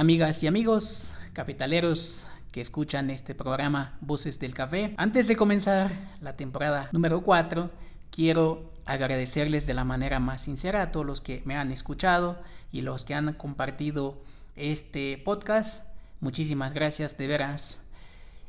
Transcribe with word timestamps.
Amigas 0.00 0.44
y 0.44 0.46
amigos, 0.46 1.12
capitaleros 1.32 2.28
que 2.52 2.60
escuchan 2.60 3.10
este 3.10 3.34
programa 3.34 3.98
Voces 4.00 4.38
del 4.38 4.54
Café, 4.54 4.94
antes 4.96 5.26
de 5.26 5.34
comenzar 5.34 5.90
la 6.20 6.36
temporada 6.36 6.88
número 6.92 7.24
4, 7.24 7.68
quiero 8.12 8.70
agradecerles 8.84 9.66
de 9.66 9.74
la 9.74 9.82
manera 9.82 10.20
más 10.20 10.42
sincera 10.42 10.82
a 10.82 10.92
todos 10.92 11.04
los 11.04 11.20
que 11.20 11.42
me 11.46 11.56
han 11.56 11.72
escuchado 11.72 12.40
y 12.70 12.82
los 12.82 13.04
que 13.04 13.14
han 13.14 13.32
compartido 13.32 14.22
este 14.54 15.18
podcast. 15.18 15.92
Muchísimas 16.20 16.74
gracias 16.74 17.18
de 17.18 17.26
veras. 17.26 17.88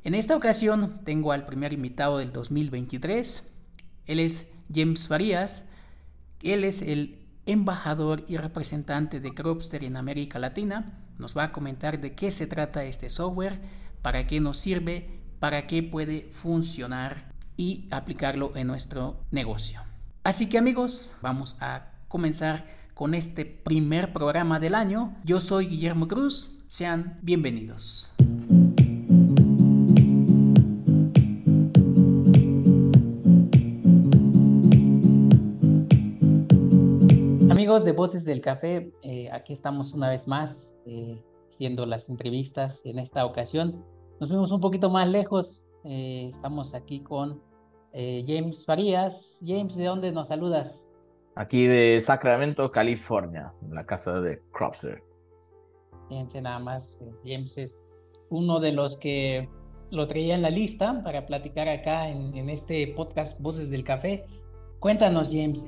En 0.04 0.14
esta 0.14 0.36
ocasión 0.36 1.02
tengo 1.04 1.32
al 1.32 1.48
primer 1.48 1.74
invitado 1.74 2.20
del 2.20 2.32
2023. 2.32 3.50
Él 4.06 4.20
es 4.20 4.54
James 4.72 5.08
Farías. 5.08 5.66
Él 6.44 6.64
es 6.64 6.84
el 6.84 7.18
embajador 7.52 8.24
y 8.28 8.38
representante 8.38 9.20
de 9.20 9.34
Cropster 9.34 9.84
en 9.84 9.98
América 9.98 10.40
Latina 10.40 10.94
nos 11.18 11.38
va 11.38 11.46
a 11.46 11.52
comentar 11.52 12.00
de 12.00 12.14
qué 12.14 12.32
se 12.32 12.48
trata 12.48 12.86
este 12.86 13.10
software, 13.10 13.60
para 14.02 14.28
qué 14.28 14.40
nos 14.40 14.58
sirve, 14.58 15.20
para 15.40 15.68
qué 15.68 15.84
puede 15.84 16.30
funcionar 16.32 17.34
y 17.58 17.88
aplicarlo 17.92 18.56
en 18.56 18.68
nuestro 18.68 19.18
negocio. 19.32 19.82
Así 20.24 20.48
que 20.48 20.58
amigos, 20.58 21.14
vamos 21.22 21.58
a 21.60 21.92
comenzar 22.08 22.66
con 22.94 23.14
este 23.14 23.46
primer 23.46 24.14
programa 24.14 24.60
del 24.60 24.76
año. 24.76 25.16
Yo 25.24 25.40
soy 25.40 25.68
Guillermo 25.68 26.08
Cruz, 26.08 26.66
sean 26.70 27.18
bienvenidos. 27.22 28.12
Amigos 37.70 37.86
de 37.86 37.92
Voces 37.92 38.26
del 38.26 38.42
Café, 38.42 38.92
eh, 39.04 39.30
aquí 39.32 39.54
estamos 39.54 39.94
una 39.94 40.10
vez 40.10 40.28
más 40.28 40.76
eh, 40.88 41.22
haciendo 41.52 41.86
las 41.86 42.10
entrevistas 42.10 42.82
en 42.84 42.98
esta 42.98 43.24
ocasión. 43.28 43.86
Nos 44.20 44.32
fuimos 44.32 44.52
un 44.52 44.60
poquito 44.60 44.90
más 44.90 45.08
lejos, 45.08 45.62
eh, 45.84 46.32
estamos 46.34 46.74
aquí 46.74 47.02
con 47.02 47.44
James 47.94 48.66
Farías. 48.66 49.40
James, 49.46 49.76
¿de 49.76 49.86
dónde 49.86 50.12
nos 50.12 50.30
saludas? 50.30 50.84
Aquí 51.36 51.68
de 51.68 52.02
Sacramento, 52.02 52.72
California, 52.72 53.54
en 53.62 53.76
la 53.76 53.86
casa 53.86 54.20
de 54.20 54.42
Cropster. 54.52 55.04
Fíjense 56.08 56.42
nada 56.42 56.58
más, 56.58 56.98
James 57.24 57.56
es 57.56 57.84
uno 58.32 58.60
de 58.60 58.72
los 58.72 58.98
que 58.98 59.48
lo 59.92 60.08
traía 60.08 60.34
en 60.34 60.42
la 60.42 60.50
lista 60.50 61.04
para 61.04 61.28
platicar 61.28 61.70
acá 61.70 62.10
en, 62.10 62.36
en 62.36 62.50
este 62.50 62.88
podcast 62.96 63.40
Voces 63.40 63.70
del 63.70 63.84
Café. 63.84 64.26
Cuéntanos, 64.80 65.30
James, 65.32 65.68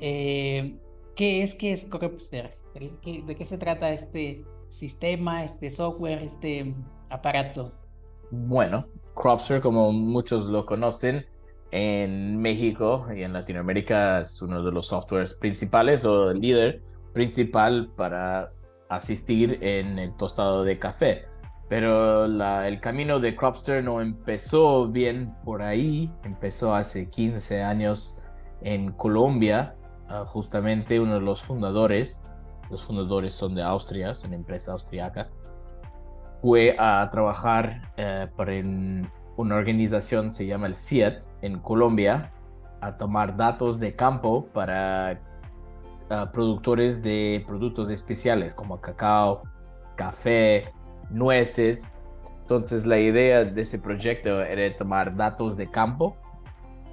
¿Qué 1.16 1.44
es, 1.44 1.56
qué 1.56 1.74
es 1.74 1.86
Cropster? 1.86 2.58
¿De 2.74 3.36
qué 3.36 3.46
se 3.46 3.58
trata 3.58 3.92
este 3.92 4.46
sistema, 4.70 5.44
este 5.44 5.70
software, 5.70 6.24
este 6.24 6.74
aparato? 7.10 7.74
Bueno, 8.32 8.86
Cropster, 9.14 9.62
como 9.62 9.92
muchos 9.92 10.46
lo 10.46 10.66
conocen, 10.66 11.26
en 11.72 12.38
México 12.38 13.08
y 13.16 13.24
en 13.24 13.34
Latinoamérica 13.34 14.20
es 14.20 14.42
uno 14.42 14.64
de 14.64 14.72
los 14.72 14.88
softwares 14.88 15.34
principales 15.34 16.06
o 16.06 16.32
el 16.32 16.40
líder 16.40 16.82
principal 17.14 17.90
para 17.96 18.52
asistir 18.90 19.58
en 19.62 19.98
el 19.98 20.16
tostado 20.18 20.64
de 20.64 20.78
café. 20.78 21.26
Pero 21.70 22.26
el 22.26 22.82
camino 22.82 23.22
de 23.22 23.36
Cropster 23.36 23.82
no 23.82 24.02
empezó 24.02 24.90
bien 24.90 25.34
por 25.46 25.62
ahí, 25.62 26.12
empezó 26.24 26.76
hace 26.76 27.10
15 27.10 27.64
años 27.64 28.18
en 28.62 28.92
Colombia 28.92 29.76
justamente 30.26 31.00
uno 31.00 31.16
de 31.16 31.22
los 31.22 31.42
fundadores, 31.42 32.22
los 32.70 32.86
fundadores 32.86 33.34
son 33.34 33.56
de 33.56 33.64
Austria, 33.64 34.12
es 34.12 34.24
una 34.24 34.36
empresa 34.36 34.72
austriaca, 34.72 35.30
fue 36.42 36.76
a 36.80 37.08
trabajar 37.12 37.94
eh, 37.98 38.28
para 38.36 38.54
una 39.38 39.56
organización, 39.56 40.32
se 40.32 40.46
llama 40.46 40.68
el 40.68 40.76
CIET, 40.76 41.24
en 41.42 41.60
Colombia, 41.60 42.32
a 42.82 42.98
tomar 42.98 43.38
datos 43.38 43.80
de 43.80 43.96
campo 43.96 44.48
para 44.54 45.20
productores 46.34 47.02
de 47.02 47.44
productos 47.48 47.90
especiales 47.90 48.54
como 48.54 48.82
cacao, 48.82 49.44
café, 49.96 50.74
nueces. 51.10 51.92
Entonces 52.42 52.86
la 52.86 53.00
idea 53.00 53.46
de 53.46 53.62
ese 53.62 53.80
proyecto 53.80 54.42
era 54.42 54.76
tomar 54.76 55.16
datos 55.16 55.56
de 55.56 55.70
campo 55.70 56.18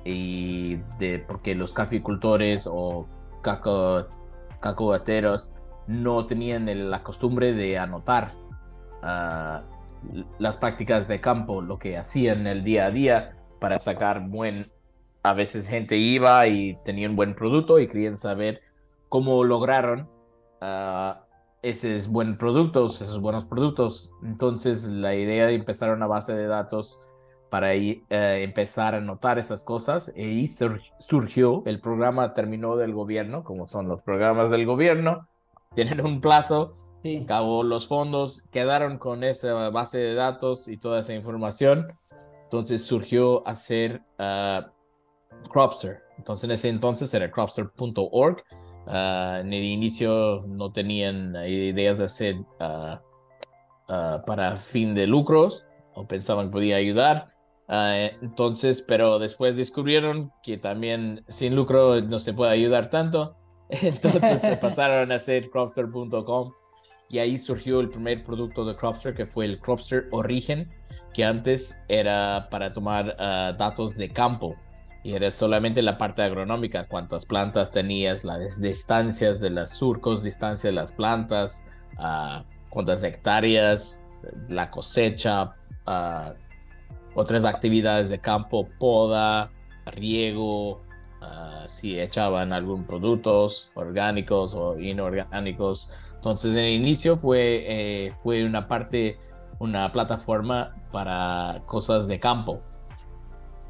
y 0.05 0.77
de 0.99 1.19
porque 1.27 1.55
los 1.55 1.73
caficultores 1.75 2.69
o 2.71 3.07
caco, 3.43 4.07
cacobateros 4.61 5.53
no 5.87 6.27
tenían 6.27 6.91
la 6.91 7.03
costumbre 7.03 7.55
de 7.55 7.79
anotar 7.79 8.33
ah, 9.03 9.63
las 10.39 10.57
prácticas 10.57 11.09
de 11.09 11.21
campo, 11.21 11.63
lo 11.63 11.79
que 11.79 11.97
hacían 11.97 12.47
el 12.47 12.63
día 12.63 12.87
a 12.87 12.91
día 12.91 13.37
para 13.61 13.79
sacar 13.79 14.29
buen... 14.29 14.71
A 15.23 15.33
veces 15.35 15.67
gente 15.67 15.97
iba 15.97 16.47
y 16.47 16.79
tenía 16.85 17.09
un 17.09 17.17
buen 17.17 17.35
producto 17.35 17.81
y 17.81 17.89
querían 17.89 18.17
saber 18.17 18.63
cómo 19.09 19.43
lograron 19.43 20.09
uh, 20.63 21.15
esos 21.63 22.09
buenos 22.09 22.37
productos, 22.37 23.01
esos 23.01 23.21
buenos 23.21 23.45
productos. 23.45 24.13
Entonces 24.23 24.89
la 24.89 25.15
idea 25.17 25.47
de 25.47 25.55
empezar 25.55 25.91
una 25.91 26.07
base 26.07 26.35
de 26.35 26.47
datos 26.47 27.01
para 27.51 27.75
eh, 27.75 28.03
empezar 28.09 28.95
a 28.95 29.01
notar 29.01 29.39
esas 29.39 29.65
cosas. 29.65 30.13
Y 30.15 30.23
ahí 30.23 30.47
surgió, 30.47 31.63
el 31.67 31.81
programa 31.81 32.35
terminó 32.35 32.77
del 32.77 32.93
gobierno, 32.93 33.45
como 33.45 33.69
son 33.69 33.89
los 33.89 34.03
programas 34.03 34.51
del 34.51 34.67
gobierno, 34.67 35.29
tienen 35.75 36.05
un 36.05 36.21
plazo, 36.21 36.75
sí. 37.03 37.23
acabó 37.25 37.63
los 37.63 37.89
fondos, 37.89 38.43
quedaron 38.51 38.99
con 38.99 39.25
esa 39.25 39.71
base 39.71 39.99
de 39.99 40.15
datos 40.15 40.69
y 40.69 40.77
toda 40.77 41.01
esa 41.01 41.15
información. 41.15 41.89
Entonces 42.45 42.85
surgió 42.85 43.47
hacer 43.47 44.03
uh, 44.19 44.63
Cropster. 45.51 46.03
Entonces 46.17 46.45
en 46.45 46.51
ese 46.53 46.69
entonces 46.69 47.13
era 47.13 47.31
cropster.org. 47.31 48.43
Uh, 48.87 49.41
en 49.41 49.53
el 49.53 49.65
inicio 49.65 50.45
no 50.47 50.73
tenían 50.73 51.37
ideas 51.47 51.99
de 51.99 52.05
hacer 52.05 52.37
uh, 52.59 52.99
para 54.27 54.57
fin 54.57 54.95
de 54.95 55.07
lucros 55.07 55.65
o 55.95 56.07
pensaban 56.07 56.47
que 56.47 56.53
podía 56.53 56.77
ayudar. 56.77 57.38
Ah, 57.69 58.09
entonces, 58.23 58.83
pero 58.83 59.19
después 59.19 59.57
descubrieron 59.57 60.33
que 60.43 60.57
también 60.57 61.25
sin 61.29 61.55
lucro 61.55 62.01
no 62.01 62.19
se 62.19 62.33
puede 62.33 62.53
ayudar 62.53 62.91
tanto. 62.91 63.37
Entonces 63.83 64.41
se 64.41 64.57
pasaron 64.61 65.13
a 65.13 65.17
hacer 65.17 65.51
cropster.com 65.51 66.53
y 67.11 67.19
ahí 67.19 67.37
surgió 67.37 67.81
el 67.81 67.91
primer 67.91 68.23
producto 68.23 68.65
de 68.65 68.75
Cropster 68.75 69.15
que 69.15 69.27
fue 69.27 69.45
el 69.45 69.61
Cropster 69.61 70.09
Origen, 70.11 70.71
que 71.13 71.25
antes 71.25 71.83
era 71.89 72.49
para 72.51 72.73
tomar 72.73 73.15
ah, 73.19 73.55
datos 73.59 73.97
de 73.97 74.09
campo 74.11 74.57
y 75.03 75.15
era 75.15 75.31
solamente 75.31 75.81
la 75.83 75.97
parte 75.97 76.23
agronómica, 76.23 76.87
cuántas 76.87 77.25
plantas 77.25 77.71
tenías, 77.71 78.25
las 78.25 78.61
distancias 78.61 79.41
de 79.41 79.51
los 79.51 79.71
surcos, 79.71 80.23
distancia 80.23 80.69
de 80.69 80.75
las 80.75 80.93
plantas, 80.93 81.65
uh, 81.99 82.43
cuántas 82.69 83.03
hectáreas, 83.05 84.05
la 84.49 84.71
cosecha, 84.71 85.55
otras 87.19 87.45
actividades 87.45 88.09
de 88.09 88.21
campo, 88.21 88.69
poda, 88.79 89.51
riego, 89.87 90.83
ah, 91.21 91.65
si 91.67 91.99
echaban 91.99 92.53
algún 92.53 92.85
productos 92.85 93.73
orgánicos 93.75 94.55
o 94.55 94.79
inorgánicos. 94.79 95.91
Entonces 96.15 96.53
en 96.53 96.59
el 96.59 96.75
inicio 96.75 97.17
fue, 97.17 97.65
eh, 97.67 98.13
fue 98.23 98.45
una 98.45 98.69
parte, 98.69 99.19
una 99.59 99.91
plataforma 99.91 100.77
para 100.93 101.61
cosas 101.67 102.07
de 102.07 102.21
campo. 102.21 102.61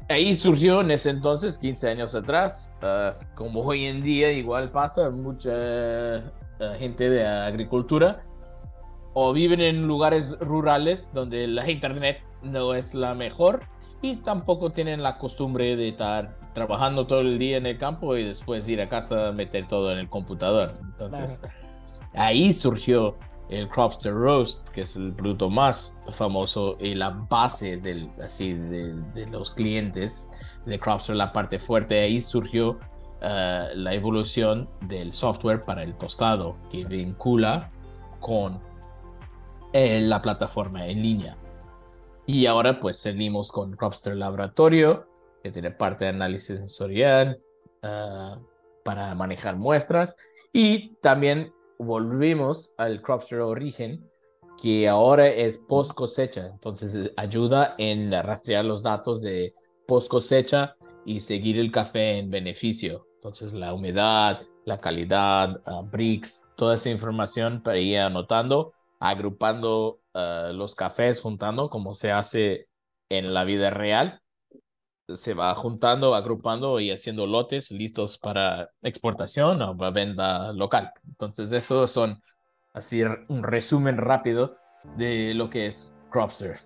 Ahí 0.09 0.35
surgió 0.35 0.81
en 0.81 0.91
ese 0.91 1.09
entonces, 1.09 1.57
15 1.57 1.89
años 1.89 2.13
atrás, 2.13 2.75
ah, 2.83 3.15
como 3.33 3.61
hoy 3.61 3.85
en 3.85 4.03
día 4.03 4.31
igual 4.31 4.69
pasa, 4.69 5.09
mucha 5.09 6.17
ah, 6.17 6.75
gente 6.77 7.09
de 7.09 7.25
agricultura 7.25 8.23
o 9.15 9.33
viven 9.33 9.59
en 9.59 9.87
lugares 9.87 10.37
rurales 10.39 11.11
donde 11.15 11.47
la 11.47 11.67
internet 11.67 12.28
no 12.41 12.73
es 12.73 12.93
la 12.93 13.13
mejor 13.15 13.63
y 14.01 14.17
tampoco 14.17 14.71
tienen 14.71 15.03
la 15.03 15.17
costumbre 15.17 15.75
de 15.75 15.89
estar 15.89 16.37
trabajando 16.53 17.05
todo 17.05 17.21
el 17.21 17.37
día 17.37 17.57
en 17.57 17.65
el 17.65 17.77
campo 17.77 18.15
y 18.17 18.23
después 18.23 18.67
ir 18.69 18.81
a 18.81 18.89
casa 18.89 19.29
a 19.29 19.31
meter 19.31 19.67
todo 19.67 19.91
en 19.91 19.99
el 19.99 20.09
computador. 20.09 20.79
Entonces, 20.81 21.41
ahí 22.13 22.53
surgió 22.53 23.17
el 23.49 23.67
Cropster 23.67 24.13
Roast, 24.13 24.67
que 24.69 24.81
es 24.81 24.95
el 24.95 25.13
producto 25.13 25.49
más 25.49 25.95
famoso 26.09 26.77
y 26.79 26.93
la 26.95 27.09
base 27.09 27.77
del, 27.77 28.09
así, 28.23 28.53
de, 28.53 28.95
los 29.31 29.51
clientes 29.51 30.29
de 30.65 30.79
Cropster, 30.79 31.15
la 31.15 31.31
parte 31.31 31.59
fuerte. 31.59 31.99
Ahí 31.99 32.21
surgió 32.21 32.79
eh, 33.21 33.67
la 33.73 33.93
evolución 33.93 34.69
del 34.81 35.11
software 35.11 35.63
para 35.65 35.83
el 35.83 35.95
tostado 35.95 36.57
que 36.69 36.85
vincula 36.85 37.71
con 38.19 38.59
eh, 39.73 40.01
la 40.01 40.21
plataforma 40.21 40.85
en 40.85 41.01
línea. 41.01 41.37
Y 42.31 42.45
ahora 42.45 42.79
pues 42.79 42.97
seguimos 42.97 43.51
con 43.51 43.75
Cropster 43.75 44.15
Laboratorio, 44.15 45.07
que 45.41 45.49
tiene 45.49 45.71
parte 45.71 46.05
de 46.05 46.11
análisis 46.11 46.59
sensorial 46.59 47.41
ah, 47.81 48.37
para 48.85 49.15
manejar 49.15 49.55
muestras. 49.55 50.15
Y 50.53 50.93
también 50.97 51.51
volvimos 51.79 52.71
al 52.77 53.01
Cropster 53.01 53.39
Origen, 53.39 54.07
que 54.61 54.87
ahora 54.87 55.27
es 55.27 55.57
post 55.57 55.93
cosecha. 55.93 56.45
Entonces 56.49 57.11
ayuda 57.17 57.73
en 57.79 58.11
rastrear 58.11 58.63
los 58.63 58.83
datos 58.83 59.23
de 59.23 59.55
post 59.87 60.07
cosecha 60.11 60.75
y 61.05 61.21
seguir 61.21 61.57
el 61.57 61.71
café 61.71 62.19
en 62.19 62.29
beneficio. 62.29 63.07
Entonces 63.15 63.53
la 63.53 63.73
humedad, 63.73 64.39
la 64.65 64.77
calidad, 64.77 65.63
uh, 65.65 65.81
bricks, 65.81 66.45
toda 66.55 66.75
esa 66.75 66.91
información 66.91 67.63
para 67.63 67.79
ir 67.79 67.97
anotando, 67.97 68.71
agrupando 68.99 69.98
uh, 70.13 70.53
los 70.53 70.75
cafés, 70.75 71.21
juntando 71.21 71.69
como 71.69 71.93
se 71.93 72.11
hace 72.11 72.67
en 73.09 73.33
la 73.33 73.43
vida 73.43 73.69
real. 73.69 74.21
Se 75.07 75.33
va 75.33 75.55
juntando, 75.55 76.13
agrupando 76.13 76.79
y 76.79 76.91
haciendo 76.91 77.25
lotes 77.25 77.71
listos 77.71 78.19
para 78.19 78.69
exportación 78.83 79.61
o 79.61 79.75
para 79.75 79.89
venta 79.91 80.53
local. 80.53 80.91
Entonces, 81.07 81.51
eso 81.51 81.87
son 81.87 82.21
así 82.73 83.01
un 83.27 83.41
resumen 83.41 83.97
rápido 83.97 84.53
de 84.97 85.33
lo 85.33 85.49
que 85.49 85.65
es 85.65 85.95
Cropster. 86.11 86.59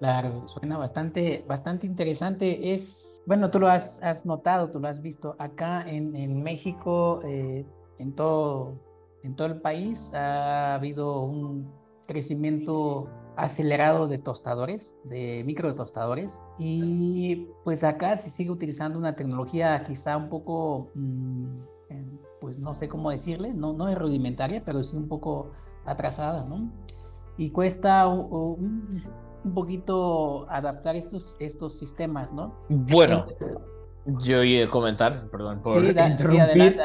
Claro, 0.00 0.48
suena 0.48 0.78
bastante, 0.78 1.44
bastante 1.46 1.86
interesante. 1.86 2.72
Es, 2.72 3.22
bueno, 3.26 3.50
tú 3.50 3.60
lo 3.60 3.68
has, 3.68 4.02
has 4.02 4.26
notado, 4.26 4.70
tú 4.70 4.80
lo 4.80 4.88
has 4.88 5.00
visto 5.00 5.36
acá 5.38 5.82
en, 5.86 6.16
en 6.16 6.42
México, 6.42 7.20
eh, 7.24 7.64
en, 7.98 8.14
todo, 8.14 8.80
en 9.22 9.36
todo 9.36 9.46
el 9.46 9.60
país 9.60 10.12
ha 10.14 10.74
habido 10.74 11.20
un 11.20 11.79
crecimiento 12.10 13.08
acelerado 13.36 14.08
de 14.08 14.18
tostadores, 14.18 14.92
de 15.04 15.44
micro 15.46 15.74
tostadores, 15.76 16.40
y 16.58 17.46
pues 17.62 17.84
acá 17.84 18.16
se 18.16 18.30
sigue 18.30 18.50
utilizando 18.50 18.98
una 18.98 19.14
tecnología 19.14 19.84
quizá 19.86 20.16
un 20.16 20.28
poco, 20.28 20.90
mm, 20.94 21.60
pues 22.40 22.58
no 22.58 22.74
sé 22.74 22.88
cómo 22.88 23.10
decirle, 23.10 23.54
no, 23.54 23.72
no 23.72 23.88
es 23.88 23.96
rudimentaria, 23.96 24.62
pero 24.64 24.82
sí 24.82 24.96
un 24.96 25.08
poco 25.08 25.52
atrasada, 25.86 26.44
¿no? 26.44 26.72
Y 27.38 27.50
cuesta 27.50 28.08
un, 28.08 29.00
un 29.44 29.54
poquito 29.54 30.50
adaptar 30.50 30.96
estos, 30.96 31.36
estos 31.38 31.78
sistemas, 31.78 32.32
¿no? 32.32 32.58
Bueno, 32.68 33.26
yo 34.18 34.42
iba 34.42 34.66
a 34.66 34.68
comentar, 34.68 35.12
perdón 35.30 35.62
por 35.62 35.82
interrumpir, 35.84 36.76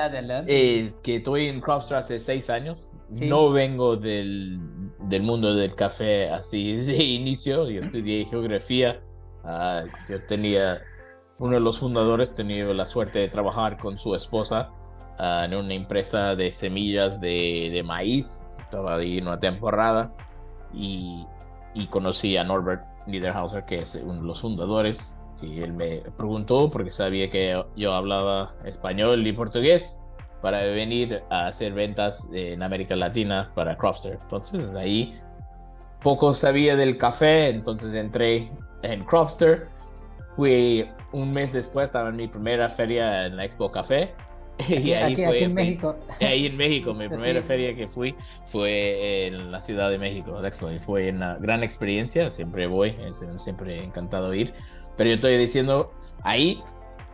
Es 0.48 0.94
que 1.02 1.18
estoy 1.18 1.48
en 1.48 1.62
Cropster 1.62 1.98
hace 1.98 2.20
seis 2.20 2.50
años. 2.50 2.92
No 3.10 3.52
vengo 3.52 3.96
del, 3.96 4.60
del, 5.08 5.24
mundo 5.24 5.56
del 5.56 5.76
café 5.76 6.30
así 6.30 6.76
de 6.76 7.04
inicio. 7.04 7.70
Yo 7.70 7.82
estudié 7.82 8.26
geografía. 8.26 9.02
Ah, 9.44 9.84
yo 10.10 10.24
tenía, 10.26 10.82
uno 11.38 11.56
de 11.56 11.60
los 11.60 11.80
fundadores, 11.80 12.34
tenía 12.34 12.66
la 12.66 12.86
suerte 12.86 13.20
de 13.20 13.28
trabajar 13.30 13.78
con 13.78 13.98
su 13.98 14.16
esposa 14.16 14.72
ah, 15.20 15.44
en 15.46 15.56
una 15.56 15.74
empresa 15.74 16.36
de 16.36 16.52
semillas 16.52 17.22
de, 17.22 17.70
de 17.72 17.84
maíz. 17.84 18.48
Estaba 18.60 18.96
ahí 18.96 19.20
una 19.20 19.40
temporada. 19.40 20.14
Y 20.74 21.26
y 21.76 21.88
conocí 21.88 22.38
a 22.38 22.44
Norbert 22.44 22.84
Niederhauser, 23.06 23.66
que 23.66 23.80
es 23.80 23.96
uno 24.02 24.22
de 24.22 24.28
los 24.28 24.42
fundadores, 24.42 25.18
y 25.42 25.60
él 25.60 25.74
me 25.74 25.98
preguntó 26.18 26.70
porque 26.72 26.90
sabía 26.90 27.30
que 27.30 27.62
yo 27.76 27.94
hablaba 27.94 28.56
español 28.64 29.28
y 29.28 29.34
portugués 29.34 30.00
para 30.46 30.62
venir 30.62 31.24
a 31.32 31.48
hacer 31.48 31.74
ventas 31.74 32.30
en 32.32 32.62
América 32.62 32.96
Latina 32.96 33.52
para 33.56 33.76
Cropster. 33.76 34.20
Entonces 34.22 34.70
ahí 34.76 35.20
poco 36.04 36.36
sabía 36.36 36.76
del 36.76 37.00
café, 37.00 37.50
entonces 37.50 37.96
entré 37.96 38.52
en 38.84 39.04
Cropster. 39.06 39.70
Fui 40.34 40.88
un 41.14 41.34
mes 41.34 41.52
después, 41.52 41.88
estaba 41.88 42.10
en 42.10 42.18
mi 42.18 42.28
primera 42.28 42.70
feria 42.70 43.26
en 43.26 43.38
la 43.38 43.46
Expo 43.46 43.72
Café 43.72 44.14
y 44.70 44.92
ahí 44.92 45.16
fue, 45.16 45.46
en 45.46 45.56
México. 45.56 45.96
Ahí 46.22 46.46
en 46.46 46.58
México, 46.58 46.94
mi 46.94 47.08
primera 47.10 47.42
feria 47.42 47.76
que 47.76 47.88
fui 47.88 48.14
fue 48.46 49.26
en 49.26 49.52
la 49.52 49.60
Ciudad 49.60 49.90
de 49.90 49.98
México, 49.98 50.40
y 50.72 50.80
fue 50.80 51.10
una 51.10 51.38
gran 51.38 51.64
experiencia, 51.64 52.30
siempre 52.30 52.68
voy, 52.68 52.96
siempre 53.38 53.84
encantado 53.84 54.32
ir, 54.36 54.54
pero 54.96 55.10
yo 55.10 55.16
estoy 55.16 55.38
diciendo, 55.38 55.92
ahí 56.22 56.62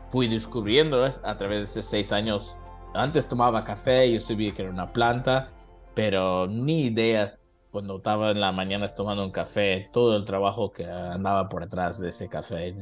fui 0.10 0.28
descubriendo 0.28 1.06
a 1.06 1.38
través 1.38 1.60
de 1.60 1.66
esos 1.66 1.86
seis 1.86 2.12
años, 2.12 2.61
antes 2.94 3.28
tomaba 3.28 3.64
café, 3.64 4.12
yo 4.12 4.20
sabía 4.20 4.54
que 4.54 4.64
era 4.64 4.72
una 4.72 4.92
planta, 4.92 5.50
pero 5.96 6.48
ni 6.48 6.88
idea 6.88 7.38
cuando 7.72 7.98
estaba 7.98 8.32
en 8.32 8.42
la 8.42 8.52
mañana 8.52 8.88
tomando 8.90 9.24
un 9.24 9.32
café, 9.32 9.90
todo 9.94 10.18
el 10.18 10.26
trabajo 10.26 10.72
que 10.72 10.86
andaba 10.86 11.48
por 11.48 11.64
atrás 11.64 12.00
de 12.00 12.10
ese 12.10 12.28
café 12.28 12.76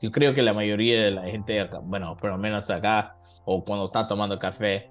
yo 0.00 0.10
creo 0.10 0.34
que 0.34 0.42
la 0.42 0.52
mayoría 0.52 1.02
de 1.04 1.10
la 1.10 1.22
gente, 1.22 1.64
bueno, 1.82 2.16
por 2.16 2.30
lo 2.30 2.38
menos 2.38 2.68
acá, 2.70 3.16
o 3.44 3.64
cuando 3.64 3.86
está 3.86 4.06
tomando 4.06 4.38
café, 4.38 4.90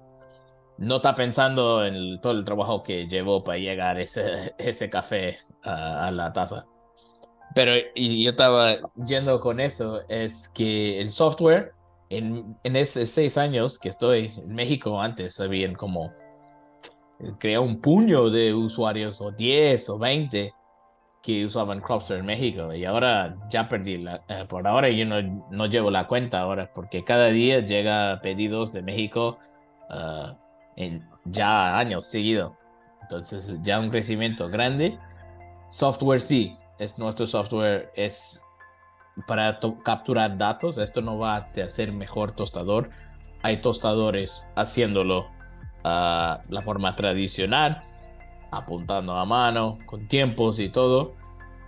no 0.78 0.96
está 0.96 1.14
pensando 1.14 1.84
en 1.84 2.20
todo 2.20 2.32
el 2.32 2.44
trabajo 2.44 2.82
que 2.82 3.06
llevó 3.06 3.44
para 3.44 3.58
llegar 3.58 4.00
ese, 4.00 4.54
ese 4.58 4.90
café 4.90 5.38
a, 5.62 6.10
la 6.10 6.32
taza. 6.32 6.66
Pero 7.54 7.72
y 7.94 8.24
yo 8.24 8.30
estaba 8.30 8.76
yendo 9.06 9.40
con 9.40 9.60
eso, 9.60 10.02
es 10.08 10.48
que 10.50 11.00
el 11.00 11.08
software, 11.08 11.72
en, 12.10 12.56
esos 12.62 13.08
seis 13.08 13.36
años 13.38 13.78
que 13.78 13.88
estoy 13.88 14.32
en 14.36 14.54
México, 14.54 15.00
antes 15.00 15.40
habían 15.40 15.74
como 15.74 16.12
creado 17.38 17.64
un 17.64 17.80
puño 17.80 18.30
de 18.30 18.54
usuarios, 18.54 19.20
o 19.20 19.30
10 19.30 19.88
o 19.88 19.98
20 19.98 20.52
que 21.22 21.44
usaban 21.44 21.80
Cropster 21.80 22.18
en 22.18 22.26
México 22.26 22.72
y 22.72 22.84
ahora 22.84 23.36
ya 23.48 23.68
perdí 23.68 23.98
la, 23.98 24.22
eh, 24.28 24.44
por 24.48 24.66
ahora 24.68 24.88
yo 24.90 25.04
no, 25.06 25.20
no, 25.50 25.66
llevo 25.66 25.90
la 25.90 26.06
cuenta 26.06 26.40
ahora 26.40 26.70
porque 26.72 27.02
cada 27.02 27.26
día 27.30 27.60
llega 27.60 28.20
pedidos 28.22 28.72
de 28.72 28.82
México 28.82 29.38
ah, 29.90 30.36
en 30.76 31.04
ya 31.24 31.78
años 31.78 32.04
seguidos 32.04 32.52
entonces 33.06 33.56
ya 33.62 33.78
un 33.78 33.90
crecimiento 33.90 34.48
grande. 34.48 34.98
Software 35.70 36.20
sí 36.20 36.56
es 36.78 36.98
nuestro 36.98 37.26
software 37.26 37.92
es 37.94 38.42
para 39.26 39.58
capturar 39.84 40.36
datos 40.36 40.78
esto 40.78 41.00
no 41.00 41.18
va 41.18 41.36
a 41.36 41.48
hacer 41.64 41.92
mejor 41.92 42.32
tostador 42.32 42.90
hay 43.42 43.58
tostadores 43.58 44.46
haciéndolo 44.56 45.28
ah, 45.84 46.42
la 46.48 46.62
forma 46.62 46.96
tradicional 46.96 47.82
apuntando 48.50 49.12
a 49.12 49.24
mano, 49.24 49.78
con 49.86 50.06
tiempos 50.08 50.58
y 50.60 50.68
todo. 50.68 51.14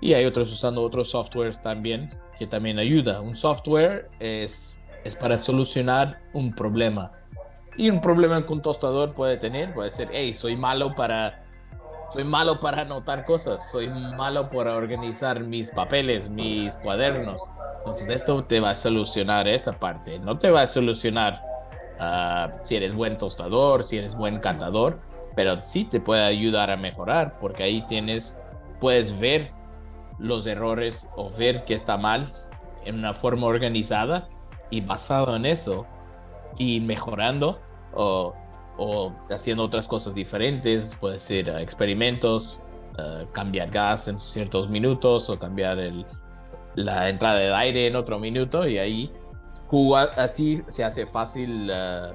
Y 0.00 0.14
hay 0.14 0.24
otros 0.24 0.50
usando 0.52 0.82
otros 0.82 1.10
softwares 1.10 1.60
también 1.62 2.10
que 2.38 2.46
también 2.46 2.78
ayuda. 2.78 3.20
Un 3.20 3.36
software 3.36 4.08
es, 4.20 4.78
es 5.04 5.16
para 5.16 5.38
solucionar 5.38 6.20
un 6.32 6.54
problema. 6.54 7.12
Y 7.76 7.90
un 7.90 8.00
problema 8.00 8.44
que 8.44 8.52
un 8.52 8.62
tostador 8.62 9.14
puede 9.14 9.36
tener 9.36 9.72
puede 9.74 9.90
ser, 9.90 10.08
hey, 10.12 10.34
soy 10.34 10.56
malo 10.56 10.94
para 10.94 11.44
soy 12.10 12.24
malo 12.24 12.60
para 12.60 12.82
anotar 12.82 13.24
cosas, 13.24 13.70
soy 13.70 13.88
malo 13.88 14.48
para 14.50 14.74
organizar 14.76 15.40
mis 15.40 15.70
papeles, 15.70 16.30
mis 16.30 16.78
cuadernos. 16.78 17.42
Entonces 17.78 18.08
esto 18.08 18.44
te 18.44 18.60
va 18.60 18.70
a 18.70 18.74
solucionar 18.74 19.46
esa 19.46 19.72
parte. 19.72 20.18
No 20.18 20.38
te 20.38 20.50
va 20.50 20.62
a 20.62 20.66
solucionar 20.66 21.42
ah, 22.00 22.50
si 22.62 22.76
eres 22.76 22.94
buen 22.94 23.16
tostador, 23.16 23.82
si 23.82 23.98
eres 23.98 24.14
buen 24.14 24.40
catador, 24.40 25.00
pero 25.36 25.62
sí 25.62 25.84
te 25.84 26.00
puede 26.00 26.22
ayudar 26.22 26.70
a 26.70 26.76
mejorar 26.76 27.38
porque 27.40 27.62
ahí 27.62 27.82
tienes, 27.86 28.36
puedes 28.80 29.18
ver 29.18 29.52
los 30.18 30.46
errores 30.46 31.08
o 31.16 31.30
ver 31.30 31.64
que 31.64 31.74
está 31.74 31.96
mal 31.96 32.32
en 32.84 32.96
una 32.96 33.14
forma 33.14 33.46
organizada 33.46 34.28
y 34.70 34.80
basado 34.80 35.36
en 35.36 35.46
eso 35.46 35.86
y 36.56 36.80
mejorando 36.80 37.60
o, 37.94 38.34
haciendo 39.30 39.64
otras 39.64 39.88
cosas 39.88 40.14
diferentes, 40.14 40.96
puede 40.96 41.18
ser 41.18 41.50
uh, 41.50 41.58
experimentos, 41.58 42.62
uh, 42.98 43.26
cambiar 43.32 43.70
gas 43.70 44.08
en 44.08 44.20
ciertos 44.20 44.68
minutos 44.68 45.28
o 45.30 45.38
cambiar 45.38 45.78
el, 45.78 46.06
la 46.74 47.08
entrada 47.08 47.38
de 47.38 47.54
aire 47.54 47.86
en 47.86 47.96
otro 47.96 48.18
minuto 48.18 48.66
y 48.66 48.78
ahí 48.78 49.12
así 50.16 50.58
se 50.66 50.84
hace 50.84 51.06
fácil 51.06 51.70
uh, 51.70 52.14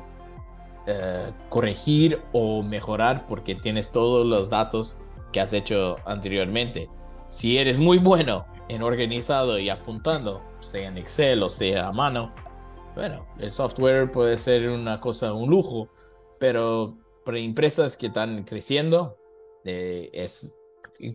corregir 1.49 2.21
o 2.33 2.61
mejorar 2.63 3.25
porque 3.27 3.55
tienes 3.55 3.91
todos 3.91 4.25
los 4.25 4.49
datos 4.49 4.97
que 5.31 5.39
has 5.39 5.53
hecho 5.53 5.97
anteriormente. 6.05 6.89
Si 7.27 7.57
eres 7.57 7.77
muy 7.77 7.97
bueno 7.97 8.45
en 8.69 8.83
organizado 8.83 9.59
y 9.59 9.69
apuntando, 9.69 10.41
sea 10.59 10.87
en 10.87 10.97
Excel 10.97 11.43
o 11.43 11.49
sea 11.49 11.87
a 11.87 11.91
mano, 11.91 12.31
bueno, 12.95 13.25
el 13.39 13.51
software 13.51 14.11
puede 14.11 14.37
ser 14.37 14.69
una 14.69 14.99
cosa, 14.99 15.33
un 15.33 15.49
lujo, 15.49 15.89
pero 16.43 16.97
para 17.23 17.39
empresas 17.39 17.95
que 17.95 18.07
están 18.07 18.43
creciendo, 18.43 19.17
eh, 19.63 20.09
es, 20.11 20.53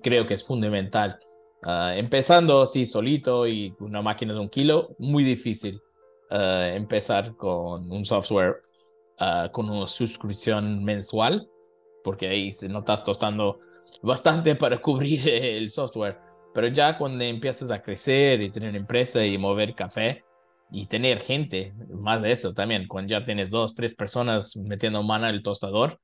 creo 0.02 0.26
que 0.26 0.32
es 0.32 0.42
fundamental. 0.42 1.18
Ah, 1.62 1.92
empezando 1.94 2.62
así 2.62 2.87
solito 2.87 3.47
y 3.47 3.75
una 3.78 4.00
máquina 4.00 4.32
de 4.32 4.40
un 4.40 4.49
kilo, 4.49 4.97
muy 4.99 5.25
difícil 5.25 5.82
ah, 6.30 6.70
empezar 6.73 7.37
con 7.37 7.92
un 7.92 8.06
software 8.06 8.62
Ah, 9.20 9.50
con 9.52 9.68
una 9.68 9.87
suscripción 9.87 10.82
mensual, 10.82 11.50
porque 12.04 12.28
ahí 12.28 12.54
no 12.70 12.78
estás 12.78 13.02
tostando 13.02 13.58
bastante 14.00 14.54
para 14.54 14.78
cubrir 14.80 15.28
el 15.28 15.68
software. 15.68 16.16
Pero 16.54 16.68
ya 16.68 16.97
cuando 16.97 17.23
empiezas 17.25 17.70
a 17.70 17.82
crecer 17.82 18.40
y 18.40 18.50
tener 18.50 18.76
empresa 18.76 19.26
y 19.26 19.37
mover 19.37 19.75
café 19.75 20.25
y 20.71 20.87
tener 20.87 21.21
gente, 21.21 21.75
más 21.91 22.23
de 22.23 22.33
eso 22.33 22.55
también, 22.55 22.87
cuando 22.87 23.11
ya 23.11 23.25
tienes 23.25 23.51
dos, 23.51 23.75
tres 23.75 23.95
personas 23.95 24.57
metiendo 24.57 25.03
mano 25.03 25.29
en 25.29 25.35
el 25.35 25.43
tostador, 25.43 26.01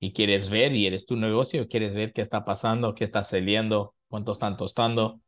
y 0.00 0.12
quieres 0.12 0.48
ver 0.48 0.74
y 0.74 0.86
eres 0.86 1.04
tu 1.06 1.16
negocio, 1.16 1.68
quieres 1.68 1.94
ver 1.94 2.12
qué 2.12 2.22
está 2.22 2.44
pasando, 2.44 2.94
qué 2.94 3.04
está 3.04 3.22
saliendo, 3.22 3.94
cuánto 4.08 4.32
están 4.32 4.56
tostando, 4.56 5.20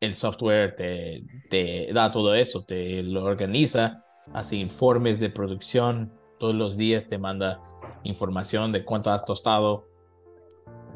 el 0.00 0.14
software 0.14 0.74
te, 0.74 1.92
da 1.92 2.10
todo 2.10 2.34
eso, 2.34 2.64
te 2.64 3.02
lo 3.02 3.22
organiza, 3.24 4.02
hace 4.32 4.56
informes 4.56 5.20
de 5.20 5.28
producción, 5.28 6.12
todos 6.38 6.54
los 6.54 6.78
días 6.78 7.06
te 7.06 7.18
manda 7.18 7.60
información 8.04 8.72
de 8.72 8.82
cuánto 8.84 9.10
has 9.10 9.22
tostado. 9.24 9.86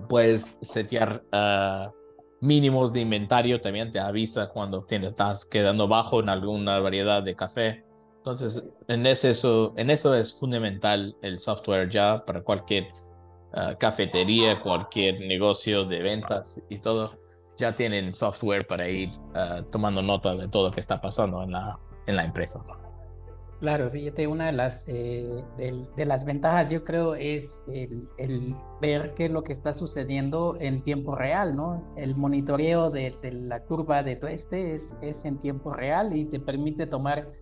Puedes 0.08 0.56
setear 0.62 1.22
uh, 1.32 1.92
mínimos 2.44 2.92
de 2.92 3.00
inventario, 3.00 3.60
también 3.60 3.90
te 3.90 3.98
avisa 3.98 4.50
cuando 4.50 4.84
te 4.84 4.96
estás 4.96 5.46
quedando 5.46 5.88
bajo 5.88 6.20
en 6.20 6.28
alguna 6.28 6.78
variedad 6.78 7.22
de 7.22 7.34
café. 7.34 7.84
Entonces, 8.18 8.62
en 8.88 9.06
eso, 9.06 9.72
en 9.76 9.90
eso 9.90 10.14
es 10.14 10.38
fundamental 10.38 11.16
el 11.22 11.38
software 11.38 11.88
ya 11.88 12.22
para 12.24 12.42
cualquier 12.42 12.84
uh, 13.54 13.76
cafetería, 13.78 14.60
cualquier 14.60 15.20
negocio 15.20 15.84
de 15.84 16.02
ventas 16.02 16.60
y 16.68 16.78
todo. 16.78 17.18
Ya 17.56 17.74
tienen 17.74 18.12
software 18.12 18.66
para 18.66 18.88
ir 18.88 19.08
uh, 19.08 19.62
tomando 19.70 20.02
nota 20.02 20.34
de 20.34 20.48
todo 20.48 20.68
lo 20.68 20.74
que 20.74 20.80
está 20.80 21.00
pasando 21.00 21.42
en 21.42 21.52
la, 21.52 21.78
en 22.06 22.16
la 22.16 22.24
empresa. 22.24 22.62
Claro, 23.64 23.88
fíjate, 23.88 24.26
una 24.26 24.48
de 24.48 24.52
las, 24.52 24.84
eh, 24.88 25.42
de, 25.56 26.04
las 26.04 26.26
ventajas 26.26 26.68
yo 26.68 26.84
creo 26.84 27.14
es 27.14 27.62
el, 27.66 28.54
ver 28.82 29.14
qué 29.14 29.24
es 29.24 29.30
lo 29.30 29.42
que 29.42 29.54
está 29.54 29.72
sucediendo 29.72 30.58
en 30.60 30.82
tiempo 30.82 31.14
real, 31.14 31.56
¿no? 31.56 31.80
El 31.96 32.14
monitoreo 32.14 32.90
de, 32.90 33.16
la 33.32 33.60
curva 33.60 34.02
de 34.02 34.16
tueste 34.16 34.74
es, 34.74 34.94
es 35.00 35.24
en 35.24 35.38
tiempo 35.38 35.72
real 35.72 36.14
y 36.14 36.26
te 36.26 36.40
permite 36.40 36.86
tomar 36.86 37.32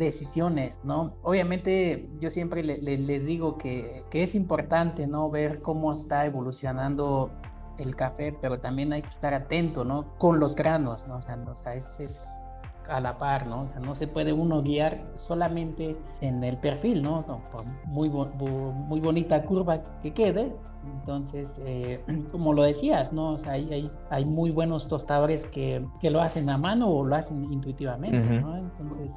decisiones, 0.00 0.80
¿no? 0.82 1.14
Obviamente 1.22 2.08
yo 2.18 2.30
siempre 2.30 2.64
les 2.64 3.24
digo 3.24 3.56
que, 3.56 4.02
que, 4.10 4.24
es 4.24 4.34
importante, 4.34 5.06
¿no? 5.06 5.30
Ver 5.30 5.62
cómo 5.62 5.92
está 5.92 6.26
evolucionando 6.26 7.30
el 7.78 7.94
café, 7.94 8.36
pero 8.40 8.58
también 8.58 8.92
hay 8.92 9.02
que 9.02 9.10
estar 9.10 9.32
atento, 9.32 9.84
¿no? 9.84 10.18
Con 10.18 10.40
los 10.40 10.56
granos, 10.56 11.06
¿no? 11.06 11.18
O 11.18 11.22
sea, 11.22 11.36
o 11.36 11.54
sea 11.54 11.76
es, 11.76 12.00
es, 12.00 12.40
a 12.88 13.00
la 13.00 13.18
par, 13.18 13.46
¿no? 13.46 13.62
O 13.62 13.68
sea, 13.68 13.80
no 13.80 13.94
se 13.94 14.06
puede 14.06 14.32
uno 14.32 14.62
guiar 14.62 15.00
solamente 15.14 15.96
en 16.20 16.42
el 16.42 16.58
perfil, 16.58 17.02
¿no? 17.02 17.24
por 17.52 17.64
muy, 17.86 18.08
muy 18.10 19.00
bonita 19.00 19.42
curva 19.44 19.82
que 20.02 20.12
quede. 20.12 20.52
Entonces, 21.00 21.60
eh, 21.64 22.00
como 22.32 22.52
lo 22.52 22.62
decías, 22.62 23.12
¿no? 23.12 23.30
O 23.30 23.38
sea, 23.38 23.52
hay, 23.52 23.72
hay, 23.72 23.90
hay, 24.10 24.24
muy 24.24 24.50
buenos 24.50 24.88
tostadores 24.88 25.46
que, 25.46 25.84
que 26.00 26.10
lo 26.10 26.20
hacen 26.20 26.48
a 26.50 26.56
mano 26.56 26.88
o 26.88 27.04
lo 27.04 27.16
hacen 27.16 27.52
intuitivamente, 27.52 28.40
¿no? 28.40 28.56
Entonces, 28.56 29.12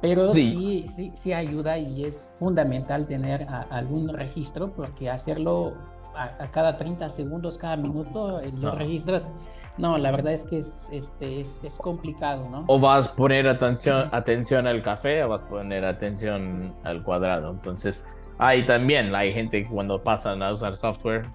pero 0.00 0.30
sí. 0.30 0.86
sí, 0.88 1.12
sí, 1.14 1.32
ayuda 1.32 1.76
y 1.78 2.04
es 2.04 2.32
fundamental 2.38 3.06
tener 3.06 3.46
algún 3.70 4.08
registro 4.08 4.72
porque 4.72 5.10
hacerlo 5.10 5.74
a, 6.18 6.50
cada 6.50 6.76
30 6.76 7.08
segundos, 7.10 7.58
cada 7.58 7.76
minuto, 7.76 8.40
en 8.40 8.60
los 8.60 8.76
registros, 8.76 9.28
no, 9.76 9.96
la 9.96 10.10
verdad 10.10 10.32
es 10.32 10.44
que 10.44 10.58
es, 10.58 10.88
este, 10.90 11.40
es, 11.40 11.60
es, 11.62 11.78
complicado, 11.78 12.48
¿no? 12.50 12.64
O 12.66 12.80
vas 12.80 13.08
a 13.08 13.14
poner 13.14 13.46
atención, 13.46 14.08
atención 14.10 14.66
al 14.66 14.82
café 14.82 15.22
o 15.22 15.28
vas 15.28 15.44
a 15.44 15.48
poner 15.48 15.84
atención 15.84 16.74
al 16.82 17.04
cuadrado. 17.04 17.50
Entonces, 17.52 18.04
ahí 18.38 18.64
también 18.64 19.14
hay 19.14 19.32
gente 19.32 19.62
que 19.62 19.70
cuando 19.70 20.02
pasan 20.02 20.42
a 20.42 20.52
usar 20.52 20.74
software 20.74 21.28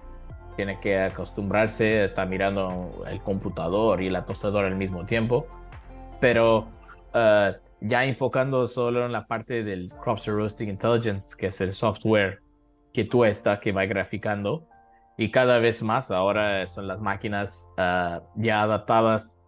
tiene 0.56 0.78
que 0.78 1.00
acostumbrarse, 1.00 2.04
está 2.04 2.26
mirando 2.26 3.04
el 3.08 3.20
computador 3.22 4.02
y 4.02 4.10
la 4.10 4.26
tostadora 4.26 4.68
al 4.68 4.76
mismo 4.76 5.06
tiempo. 5.06 5.46
Pero 6.20 6.68
uh, 7.14 7.52
ya 7.80 8.04
enfocando 8.04 8.66
solo 8.66 9.06
en 9.06 9.12
la 9.12 9.26
parte 9.26 9.64
del 9.64 9.90
Cropster 10.02 10.34
Roasting 10.34 10.68
Intelligence, 10.68 11.34
que 11.36 11.46
es 11.46 11.60
el 11.62 11.72
software 11.72 12.40
que 12.92 13.04
tú 13.04 13.24
estás, 13.24 13.58
que 13.58 13.72
va 13.72 13.86
graficando, 13.86 14.66
y 15.16 15.30
cada 15.30 15.58
vez 15.58 15.82
más 15.82 16.10
ahora 16.10 16.66
son 16.66 16.88
las 16.88 17.00
máquinas 17.00 17.68
uh, 17.78 18.20
ya 18.36 18.62
adaptadas, 18.62 19.40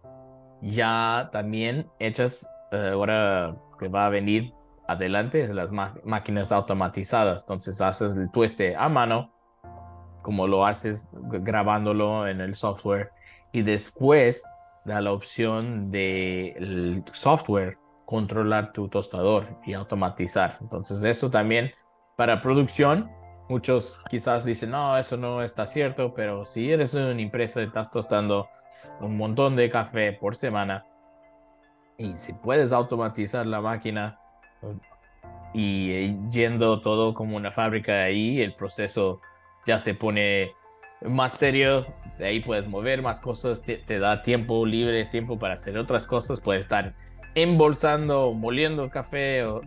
ya 0.61 1.29
también 1.31 1.89
hechas, 1.99 2.47
uh, 2.71 2.93
ahora 2.93 3.55
que 3.79 3.87
va 3.87 4.05
a 4.05 4.09
venir 4.09 4.53
adelante, 4.87 5.41
es 5.41 5.49
las 5.49 5.71
máquinas 5.71 6.51
automatizadas, 6.51 7.43
entonces 7.43 7.81
haces 7.81 8.15
el 8.15 8.31
tueste 8.31 8.75
a 8.75 8.87
mano, 8.87 9.33
como 10.21 10.47
lo 10.47 10.65
haces 10.65 11.07
grabándolo 11.13 12.27
en 12.27 12.41
el 12.41 12.55
software, 12.55 13.11
y 13.51 13.61
después 13.61 14.43
da 14.85 15.01
la 15.01 15.11
opción 15.11 15.91
del 15.91 17.03
software 17.11 17.77
controlar 18.05 18.71
tu 18.71 18.87
tostador 18.87 19.45
y 19.65 19.73
automatizar. 19.73 20.57
Entonces 20.61 21.03
eso 21.03 21.29
también 21.29 21.71
para 22.15 22.41
producción, 22.41 23.11
muchos 23.49 23.99
quizás 24.09 24.45
dicen, 24.45 24.71
no, 24.71 24.97
eso 24.97 25.17
no 25.17 25.41
está 25.41 25.67
cierto, 25.67 26.13
pero 26.13 26.45
si 26.45 26.71
eres 26.71 26.93
una 26.93 27.11
empresa 27.19 27.61
estás 27.61 27.89
tostando 27.91 28.49
un 28.99 29.17
montón 29.17 29.55
de 29.55 29.69
café 29.69 30.13
por 30.13 30.35
semana. 30.35 30.85
Y 31.97 32.13
si 32.13 32.33
puedes 32.33 32.71
automatizar 32.71 33.45
la 33.45 33.61
máquina 33.61 34.19
y 35.53 35.91
eh, 35.91 36.17
yendo 36.29 36.81
todo 36.81 37.13
como 37.13 37.35
una 37.37 37.51
fábrica 37.51 38.03
ahí, 38.03 38.41
el 38.41 38.53
proceso 38.53 39.21
ya 39.65 39.79
se 39.79 39.93
pone 39.93 40.51
más 41.01 41.33
serio, 41.33 41.85
de 42.17 42.27
ahí 42.27 42.39
puedes 42.39 42.67
mover 42.67 43.01
más 43.01 43.19
cosas, 43.19 43.61
te, 43.61 43.77
te 43.77 43.99
da 43.99 44.21
tiempo 44.21 44.65
libre, 44.65 45.05
tiempo 45.05 45.37
para 45.37 45.55
hacer 45.55 45.77
otras 45.77 46.07
cosas, 46.07 46.41
puedes 46.41 46.65
estar 46.65 46.95
embolsando, 47.37 48.33
moliendo 48.33 48.89
café 48.89 49.43
o, 49.43 49.61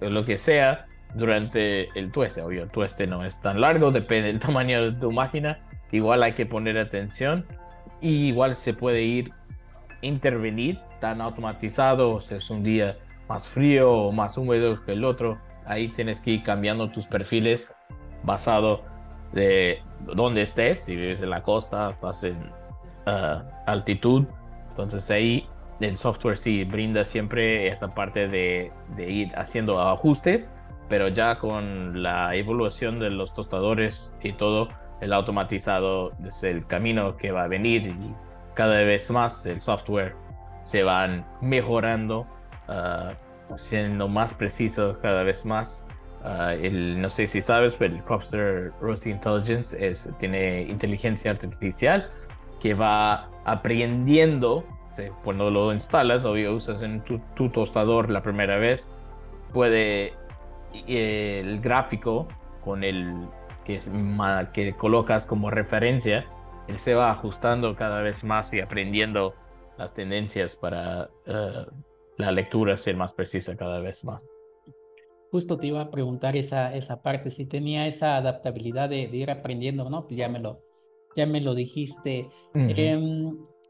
lo 0.00 0.24
que 0.24 0.36
sea 0.36 0.86
durante 1.14 1.88
el 1.98 2.10
tueste. 2.10 2.42
Obvio, 2.42 2.62
el 2.62 2.70
tueste 2.70 3.06
no 3.06 3.24
es 3.24 3.40
tan 3.40 3.60
largo, 3.60 3.90
depende 3.90 4.28
del 4.28 4.38
tamaño 4.40 4.90
de 4.90 4.92
tu 4.92 5.12
máquina. 5.12 5.58
Igual 5.92 6.22
hay 6.22 6.32
que 6.32 6.46
poner 6.46 6.78
atención 6.78 7.46
y 8.00 8.28
igual 8.28 8.54
se 8.56 8.74
puede 8.74 9.02
ir 9.02 9.32
intervenir 10.02 10.78
tan 11.00 11.20
automatizado, 11.20 12.20
si 12.20 12.34
es 12.34 12.50
un 12.50 12.62
día 12.62 12.98
más 13.28 13.48
frío 13.48 13.90
o 13.90 14.12
más 14.12 14.36
húmedo 14.36 14.84
que 14.84 14.92
el 14.92 15.04
otro. 15.04 15.40
Ahí 15.66 15.88
tienes 15.88 16.20
que 16.20 16.32
ir 16.32 16.42
cambiando 16.42 16.90
tus 16.90 17.06
perfiles 17.06 17.74
basado 18.22 18.82
de 19.32 19.80
dónde 20.14 20.42
estés, 20.42 20.80
si 20.80 20.94
vives 20.94 21.20
en 21.20 21.30
la 21.30 21.42
costa, 21.42 21.90
estás 21.90 22.24
en 22.24 22.36
ah, 23.06 23.42
altitud. 23.66 24.26
Entonces 24.70 25.10
ahí 25.10 25.48
el 25.80 25.96
software 25.96 26.36
sí 26.36 26.64
brinda 26.64 27.04
siempre 27.04 27.68
esa 27.68 27.88
parte 27.94 28.28
de, 28.28 28.72
ir 28.98 29.32
haciendo 29.36 29.80
ajustes, 29.80 30.52
pero 30.88 31.08
ya 31.08 31.36
con 31.36 32.02
la 32.02 32.34
evolución 32.34 32.98
de 32.98 33.10
los 33.10 33.32
tostadores 33.32 34.12
y 34.22 34.32
todo, 34.32 34.68
el 35.00 35.12
automatizado 35.12 36.12
es 36.24 36.42
el 36.44 36.66
camino 36.66 37.16
que 37.16 37.32
va 37.32 37.44
a 37.44 37.48
venir 37.48 37.86
y 37.86 38.14
cada 38.54 38.76
vez 38.82 39.10
más 39.10 39.44
el 39.46 39.60
software 39.60 40.14
se 40.62 40.82
van 40.82 41.26
mejorando, 41.40 42.26
ah, 42.68 43.12
siendo 43.56 44.08
más 44.08 44.34
preciso 44.34 44.98
cada 45.00 45.22
vez 45.22 45.44
más. 45.44 45.86
Ah, 46.22 46.54
el, 46.54 47.00
no 47.00 47.10
sé 47.10 47.26
si 47.26 47.42
sabes, 47.42 47.76
pero 47.76 47.94
el 47.94 48.02
Cropster 48.02 48.72
Roasting 48.80 49.12
Intelligence 49.12 49.76
es, 49.86 50.08
tiene 50.18 50.62
inteligencia 50.62 51.30
artificial 51.30 52.08
que 52.60 52.72
va 52.72 53.28
aprendiendo 53.44 54.64
cuando 55.22 55.50
lo 55.50 55.72
instalas, 55.72 56.24
o 56.24 56.32
usas 56.32 56.82
en 56.82 57.02
tu, 57.02 57.48
tostador 57.48 58.10
la 58.10 58.22
primera 58.22 58.58
vez, 58.58 58.88
puede 59.52 60.14
el 60.86 61.60
gráfico 61.60 62.28
con 62.62 62.82
el 62.82 63.28
que, 63.64 63.76
es, 63.76 63.90
que 64.52 64.74
colocas 64.74 65.26
como 65.26 65.50
referencia, 65.50 66.26
él 66.68 66.76
se 66.76 66.94
va 66.94 67.10
ajustando 67.10 67.76
cada 67.76 68.00
vez 68.02 68.24
más 68.24 68.52
y 68.52 68.60
aprendiendo 68.60 69.34
las 69.76 69.92
tendencias 69.92 70.56
para 70.56 71.10
eh, 71.26 71.66
la 72.16 72.32
lectura 72.32 72.76
ser 72.76 72.96
más 72.96 73.12
precisa 73.12 73.56
cada 73.56 73.80
vez 73.80 74.04
más. 74.04 74.26
Justo 75.30 75.58
te 75.58 75.66
iba 75.66 75.80
a 75.80 75.90
preguntar 75.90 76.36
esa, 76.36 76.74
esa 76.74 77.02
parte, 77.02 77.30
si 77.30 77.44
tenía 77.44 77.86
esa 77.86 78.16
adaptabilidad 78.16 78.88
de, 78.88 79.02
ir 79.02 79.30
aprendiendo, 79.30 79.90
¿no? 79.90 80.06
Pues 80.06 80.16
ya 80.16 80.28
me 80.28 80.38
lo, 80.38 80.62
ya 81.16 81.26
me 81.26 81.40
lo 81.40 81.54
dijiste. 81.54 82.28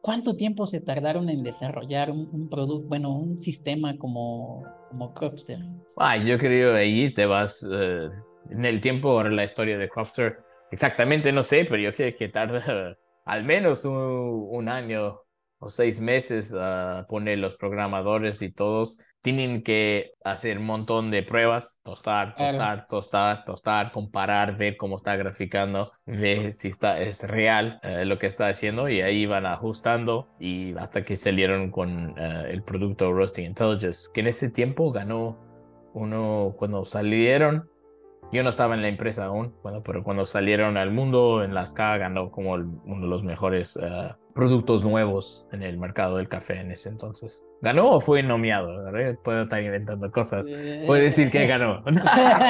¿Cuánto 0.05 0.37
tiempo 0.37 0.67
se 0.67 0.83
tardaron 0.83 1.31
en 1.31 1.43
desarrollar 1.43 2.11
un, 2.11 2.51
producto, 2.51 2.87
bueno, 2.87 3.17
un 3.17 3.41
sistema 3.41 3.97
como, 3.97 4.63
como 4.91 5.15
Cropster? 5.15 5.61
Ay, 5.97 6.27
yo 6.27 6.37
creo 6.37 6.75
ahí 6.75 7.11
te 7.11 7.25
vas 7.25 7.67
eh, 7.73 8.11
en 8.51 8.67
el 8.67 8.83
tiempo, 8.83 9.13
ahora 9.13 9.31
la 9.31 9.45
historia 9.45 9.79
de 9.79 9.89
Cropster, 9.89 10.41
exactamente 10.71 11.33
no 11.33 11.43
sé, 11.43 11.65
pero 11.65 11.79
yo 11.79 11.95
creo 11.95 12.15
que 12.19 12.29
tarda 12.29 12.99
al 13.25 13.45
menos 13.45 13.87
un 13.87 14.69
año 14.69 15.23
o 15.65 15.71
seis 15.71 15.99
meses 15.99 16.55
a 16.55 17.07
poner 17.09 17.39
los 17.39 17.57
programadores 17.57 18.43
y 18.43 18.53
todos 18.53 18.99
tienen 19.23 19.63
que 19.63 20.13
hacer 20.23 20.59
un 20.59 20.67
montón 20.67 21.11
de 21.11 21.23
pruebas, 21.23 21.79
tostar, 21.83 22.37
tostar, 22.37 22.87
tostar, 22.87 23.45
tostar, 23.47 23.91
comparar, 23.91 24.59
ver 24.59 24.77
cómo 24.77 24.97
está 24.97 25.17
graficando, 25.17 25.93
ver 26.05 26.53
si 26.53 26.69
está, 26.69 27.01
es 27.01 27.23
real 27.23 27.81
eh, 27.83 28.05
lo 28.05 28.19
que 28.19 28.27
está 28.27 28.49
haciendo 28.49 28.91
y 28.91 29.01
ahí 29.01 29.25
van 29.25 29.47
ajustando 29.47 30.29
y 30.39 30.77
hasta 30.77 31.07
que 31.07 31.17
salieron 31.17 31.71
con 31.71 32.15
eh, 32.19 32.51
el 32.51 32.63
producto 32.63 33.11
Roasting 33.15 33.47
Intelligence, 33.47 34.11
que 34.13 34.21
en 34.21 34.27
ese 34.27 34.51
tiempo 34.51 34.93
ganó 34.93 35.39
uno 35.95 36.55
cuando 36.59 36.85
salieron. 36.85 37.71
Yo 38.31 38.43
no 38.43 38.51
estaba 38.51 38.75
en 38.75 38.83
la 38.83 38.89
empresa 38.89 39.25
aún, 39.25 39.55
bueno, 39.63 39.83
pero 39.83 40.05
cuando 40.05 40.27
salieron 40.27 40.77
al 40.77 40.91
mundo, 40.91 41.43
en 41.43 41.55
las 41.55 41.73
K 41.73 41.97
ganó 41.97 42.31
como 42.31 42.53
uno 42.53 43.01
de 43.01 43.07
los 43.07 43.23
mejores 43.23 43.79
eh, 43.81 44.11
productos 44.35 44.85
nuevos 44.85 45.47
en 45.53 45.63
el 45.63 45.79
mercado 45.79 46.17
del 46.17 46.29
café 46.29 46.61
en 46.61 46.73
ese 46.73 46.89
entonces. 46.89 47.45
¿Ganó 47.63 47.93
o 47.93 48.01
fue 48.01 48.23
nominado? 48.23 48.83
Puedo 49.23 49.43
estar 49.45 49.63
inventando 49.63 50.11
cosas. 50.11 50.45
Puede 50.87 51.03
decir 51.05 51.31
que 51.31 51.47
ganó. 51.47 51.83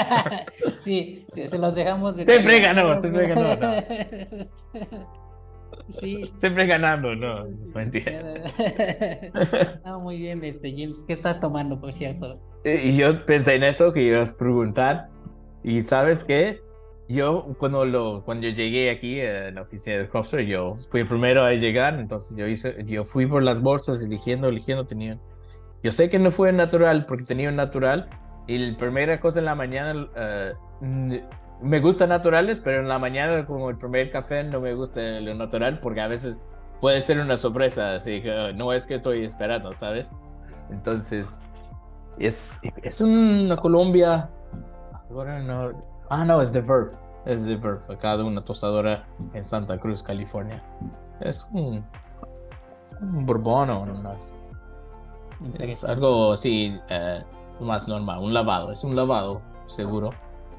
sí, 0.82 1.26
se 1.34 1.58
los 1.58 1.74
dejamos. 1.74 2.16
De 2.16 2.24
siempre 2.24 2.60
ganó, 2.60 3.00
siempre 3.00 3.28
ganó. 3.28 3.56
Sí. 6.00 6.32
Siempre 6.38 6.66
ganando, 6.66 7.14
no, 7.14 7.46
mentira. 7.74 8.12
No, 9.84 9.98
muy 9.98 10.18
bien, 10.18 10.42
este 10.42 10.70
James. 10.70 10.96
¿Qué 11.06 11.12
estás 11.12 11.40
tomando, 11.40 11.78
por 11.78 11.92
cierto? 11.92 12.40
Y 12.64 12.96
yo 12.96 13.26
pensé 13.26 13.56
en 13.56 13.64
eso 13.64 13.92
que 13.92 14.02
ibas 14.02 14.32
a 14.32 14.38
preguntar. 14.38 15.08
Y 15.62 15.80
sabes 15.80 16.24
qué? 16.24 16.60
Yo 17.08 17.54
cuando 17.58 17.84
lo 17.84 18.22
cuando 18.24 18.46
yo 18.46 18.54
llegué 18.54 18.90
aquí 18.90 19.20
en 19.20 19.56
la 19.56 19.62
oficina 19.62 19.98
de 19.98 20.08
Cropster, 20.08 20.46
yo 20.46 20.76
fui 20.90 21.00
el 21.00 21.06
primero 21.06 21.44
a 21.44 21.52
llegar, 21.52 21.98
entonces 21.98 22.36
yo 22.36 22.46
hice 22.46 22.82
yo 22.86 23.04
fui 23.04 23.26
por 23.26 23.42
las 23.42 23.60
bolsas 23.60 24.02
eligiendo, 24.02 24.48
eligiendo 24.48 24.86
tenían. 24.86 25.20
Yo 25.82 25.92
sé 25.92 26.08
que 26.08 26.18
no 26.18 26.30
fue 26.30 26.50
natural 26.52 27.04
porque 27.04 27.24
tenía 27.24 27.50
un 27.50 27.56
natural 27.56 28.08
y 28.46 28.58
la 28.58 28.76
primera 28.78 29.20
cosa 29.20 29.38
en 29.38 29.44
la 29.44 29.54
mañana 29.54 30.08
eh, 30.16 30.52
me 31.60 31.80
gustan 31.80 32.08
naturales, 32.08 32.60
pero 32.60 32.80
en 32.80 32.88
la 32.88 32.98
mañana 32.98 33.44
como 33.44 33.68
el 33.68 33.76
primer 33.76 34.10
café 34.10 34.42
no 34.42 34.60
me 34.60 34.74
gusta 34.74 35.20
lo 35.20 35.34
natural 35.34 35.80
porque 35.80 36.00
a 36.00 36.08
veces 36.08 36.40
puede 36.80 37.02
ser 37.02 37.18
una 37.20 37.36
sorpresa, 37.36 37.96
así 37.96 38.22
que 38.22 38.54
no 38.54 38.72
es 38.72 38.86
que 38.86 38.94
estoy 38.94 39.24
esperando, 39.24 39.74
¿sabes? 39.74 40.10
Entonces 40.70 41.28
es 42.18 42.60
es 42.82 43.00
una 43.02 43.56
Colombia 43.56 44.30
no. 45.10 45.93
Ah, 46.08 46.24
no, 46.24 46.40
es 46.40 46.52
The 46.52 46.60
Verb. 46.60 46.92
Es 47.24 47.42
The 47.44 47.56
Verb, 47.56 47.80
acá 47.90 48.16
de 48.16 48.22
una 48.22 48.44
tostadora 48.44 49.06
en 49.32 49.44
Santa 49.44 49.78
Cruz, 49.78 50.02
California. 50.02 50.62
Es 51.20 51.48
un, 51.52 51.84
un 53.00 53.26
bourbon 53.26 53.70
o 53.70 53.86
no 53.86 54.16
Es 55.58 55.84
algo 55.84 56.32
así 56.32 56.78
eh, 56.88 57.22
más 57.60 57.88
normal, 57.88 58.22
un 58.22 58.34
lavado. 58.34 58.72
Es 58.72 58.84
un 58.84 58.94
lavado, 58.94 59.40
seguro 59.66 60.12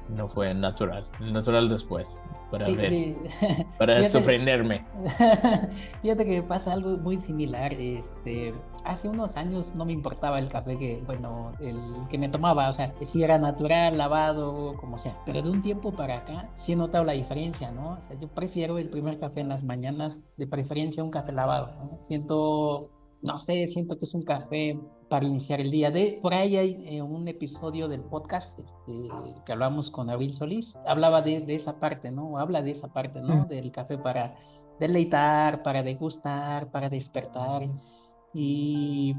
no 0.08 0.28
fue 0.28 0.54
natural. 0.54 1.04
Natural 1.20 1.68
después, 1.68 2.22
para 2.50 2.68
ver, 2.68 3.16
para 3.78 4.04
sorprenderme. 4.04 4.84
Fíjate 6.02 6.24
que 6.24 6.30
me 6.30 6.42
pasa 6.42 6.72
algo 6.72 6.96
muy 6.98 7.16
similar. 7.16 7.72
Este, 7.72 8.54
hace 8.86 9.08
unos 9.08 9.36
años 9.36 9.74
no 9.74 9.84
me 9.84 9.92
importaba 9.92 10.38
el 10.38 10.48
café 10.48 10.78
que, 10.78 11.02
bueno, 11.06 11.52
el 11.60 12.06
que 12.08 12.18
me 12.18 12.28
tomaba, 12.28 12.68
o 12.70 12.72
sea, 12.72 12.94
si 13.04 13.22
era 13.22 13.38
natural, 13.38 13.98
lavado, 13.98 14.76
como 14.78 14.98
sea. 14.98 15.20
Pero 15.26 15.42
de 15.42 15.50
un 15.50 15.62
tiempo 15.62 15.92
para 15.92 16.18
acá 16.18 16.50
sí 16.58 16.72
he 16.72 16.76
notado 16.76 17.04
la 17.04 17.12
diferencia, 17.12 17.70
¿no? 17.70 17.98
O 17.98 18.02
sea, 18.02 18.18
yo 18.18 18.28
prefiero 18.28 18.78
el 18.78 18.88
primer 18.88 19.18
café 19.18 19.40
en 19.40 19.48
las 19.48 19.62
mañanas, 19.62 20.22
de 20.36 20.46
preferencia 20.46 21.04
un 21.04 21.10
café 21.10 21.32
lavado. 21.32 21.98
Siento, 22.02 22.90
no 23.22 23.38
sé, 23.38 23.66
siento 23.68 23.98
que 23.98 24.04
es 24.04 24.14
un 24.14 24.22
café 24.22 24.78
para 25.08 25.26
iniciar 25.26 25.60
el 25.60 25.70
día. 25.70 25.90
De, 25.90 26.18
por 26.22 26.34
ahí 26.34 26.56
hay 26.56 26.96
eh, 26.96 27.02
un 27.02 27.28
episodio 27.28 27.88
del 27.88 28.02
podcast 28.02 28.58
este, 28.58 29.08
que 29.44 29.52
hablamos 29.52 29.90
con 29.90 30.10
Abril 30.10 30.34
Solís, 30.34 30.76
hablaba 30.86 31.22
de, 31.22 31.40
de, 31.40 31.54
esa 31.54 31.78
parte, 31.78 32.10
¿no? 32.10 32.38
Habla 32.38 32.62
de 32.62 32.72
esa 32.72 32.88
parte, 32.88 33.20
¿no? 33.20 33.44
Del 33.46 33.70
café 33.72 33.98
para 33.98 34.36
deleitar, 34.78 35.62
para 35.62 35.82
degustar, 35.82 36.70
para 36.70 36.88
despertar. 36.88 37.62
Y, 38.38 39.16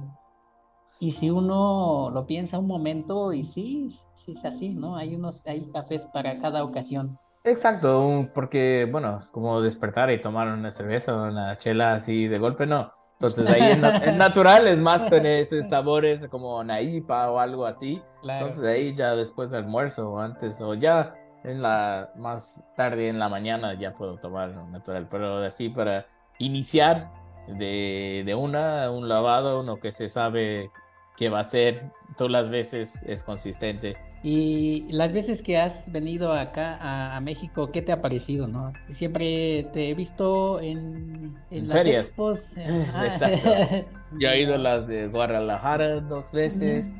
y 0.99 1.11
si 1.11 1.29
uno 1.29 2.11
lo 2.13 2.27
piensa 2.27 2.59
un 2.59 2.67
momento, 2.67 3.33
y 3.33 3.43
sí, 3.43 3.97
sí 4.15 4.33
es 4.33 4.45
así, 4.45 4.75
¿no? 4.75 4.95
Hay 4.95 5.15
unos, 5.15 5.41
hay 5.45 5.65
cafés 5.71 6.05
para 6.07 6.37
cada 6.39 6.63
ocasión. 6.63 7.17
Exacto, 7.43 8.29
porque, 8.33 8.87
bueno, 8.91 9.17
es 9.17 9.31
como 9.31 9.61
despertar 9.61 10.11
y 10.11 10.21
tomar 10.21 10.49
una 10.49 10.69
cerveza 10.69 11.15
o 11.15 11.29
una 11.29 11.57
chela 11.57 11.93
así 11.93 12.27
de 12.27 12.37
golpe, 12.37 12.67
no 12.67 12.91
entonces 13.19 13.49
ahí 13.49 13.71
es, 13.71 14.15
natural, 14.15 14.67
es 14.67 14.77
más 14.77 15.03
con 15.05 15.25
esos 15.25 15.67
sabores 15.67 16.27
como 16.27 16.63
naipa 16.63 17.31
o 17.31 17.39
algo 17.39 17.65
así. 17.65 17.99
Entonces 18.21 18.63
ahí 18.63 18.93
ya 18.93 19.15
después 19.15 19.49
del 19.49 19.63
almuerzo 19.63 20.11
o 20.11 20.19
antes 20.19 20.61
o 20.61 20.75
ya 20.75 21.15
en 21.43 21.63
la 21.63 22.11
más 22.15 22.63
tarde 22.75 23.09
en 23.09 23.17
la 23.17 23.27
mañana 23.27 23.73
ya 23.73 23.93
puedo 23.95 24.17
tomar 24.17 24.49
natural. 24.69 25.07
Pero 25.09 25.37
así 25.37 25.69
para 25.69 26.05
iniciar 26.37 27.09
de, 27.47 28.23
de 28.25 28.35
una, 28.35 28.91
un 28.91 29.07
lavado, 29.07 29.61
uno 29.61 29.79
que 29.79 29.91
se 29.91 30.09
sabe 30.09 30.71
que 31.17 31.29
va 31.29 31.39
a 31.39 31.43
ser 31.43 31.91
todas 32.15 32.31
las 32.31 32.49
veces 32.49 33.01
es 33.05 33.23
consistente. 33.23 33.97
Y 34.23 34.85
las 34.91 35.13
veces 35.13 35.41
que 35.41 35.57
has 35.57 35.91
venido 35.91 36.33
acá 36.33 37.15
a, 37.15 37.19
México, 37.21 37.71
¿qué 37.71 37.81
te 37.81 37.91
ha 37.91 38.01
parecido, 38.01 38.47
no? 38.47 38.73
Siempre 38.89 39.69
te 39.73 39.89
he 39.89 39.95
visto 39.95 40.59
en, 40.59 41.37
en, 41.51 41.67
las 41.67 41.77
ferias. 41.77 42.07
expos. 42.07 42.41
Exacto. 42.55 43.49
Yo 44.19 44.29
he 44.29 44.41
ido 44.41 44.55
a 44.55 44.57
las 44.57 44.87
de 44.87 45.07
Guadalajara 45.07 46.01
dos 46.01 46.31
veces. 46.31 46.93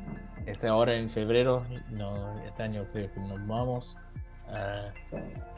Este 0.46 0.68
ahora 0.68 0.96
en 0.96 1.10
febrero, 1.10 1.66
no, 1.90 2.40
este 2.44 2.62
año 2.62 2.86
creo 2.92 3.12
que 3.12 3.20
nos 3.20 3.46
vamos. 3.46 3.96
Ah, 4.50 4.92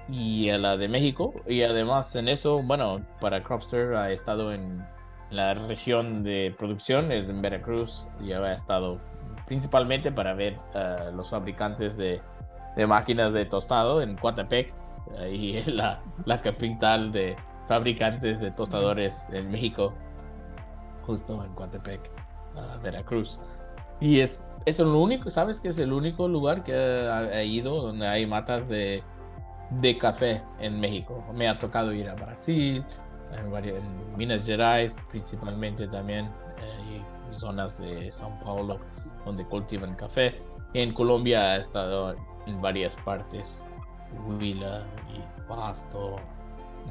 y 0.09 0.50
a 0.50 0.59
la 0.59 0.76
de 0.76 0.88
México. 0.88 1.35
Y 1.46 1.62
además 1.62 2.14
en 2.16 2.29
eso, 2.29 2.62
bueno, 2.62 3.00
para 3.20 3.42
Cropster 3.42 3.94
ha 3.94 4.11
estado 4.11 4.53
en 4.53 4.85
la 5.31 5.55
región 5.55 6.22
de 6.24 6.55
producción, 6.59 7.12
es 7.12 7.29
en 7.29 7.40
Veracruz. 7.40 8.07
Y 8.20 8.33
ha 8.33 8.53
estado 8.53 8.98
principalmente 9.46 10.12
para 10.12 10.35
ver 10.35 10.59
uh, 10.74 11.14
los 11.14 11.31
fabricantes 11.31 11.96
de, 11.96 12.20
máquinas 12.87 13.33
de 13.33 13.44
tostado 13.46 14.00
en 14.03 14.16
Coatepec, 14.16 14.72
ahí 15.18 15.57
es 15.57 15.66
la, 15.66 16.00
la 16.24 16.40
capital 16.40 17.12
de 17.12 17.37
fabricantes 17.66 18.40
de 18.40 18.50
tostadores 18.50 19.29
en 19.33 19.50
México, 19.50 19.94
justo 21.03 21.44
en 21.44 21.53
Coatepec, 21.55 22.00
uh, 22.55 22.81
Veracruz. 22.83 23.40
Y 24.00 24.20
es, 24.20 24.50
es 24.64 24.81
el 24.81 24.88
único, 24.88 25.31
¿sabes 25.31 25.61
que 25.61 25.68
es 25.68 25.79
el 25.79 25.92
único 25.92 26.29
lugar 26.29 26.62
que 26.62 26.73
he 27.33 27.46
ido 27.46 27.83
donde 27.83 28.07
hay 28.07 28.27
matas 28.27 28.68
de, 28.68 29.03
de 29.70 29.99
café 29.99 30.42
en 30.59 30.81
México? 30.81 31.25
Me 31.35 31.49
ha 31.49 31.59
tocado 31.59 31.92
ir 31.92 32.09
a 32.09 32.14
Brasil, 32.14 32.85
en, 33.33 33.64
en 33.64 34.16
Minas 34.16 34.44
Gerais 34.44 34.99
principalmente 35.11 35.87
también, 35.88 36.27
eh, 36.59 37.03
y 37.31 37.35
zonas 37.35 37.79
de 37.79 38.09
São 38.09 38.38
Paulo 38.42 38.79
donde 39.25 39.44
cultivan 39.44 39.94
café. 39.94 40.40
En 40.75 40.92
Colombia 40.94 41.53
ha 41.53 41.57
estado 41.57 42.14
en 42.46 42.61
varias 42.61 42.96
partes, 42.99 43.64
Huila 44.27 44.85
y 45.12 45.49
Pasto, 45.49 46.16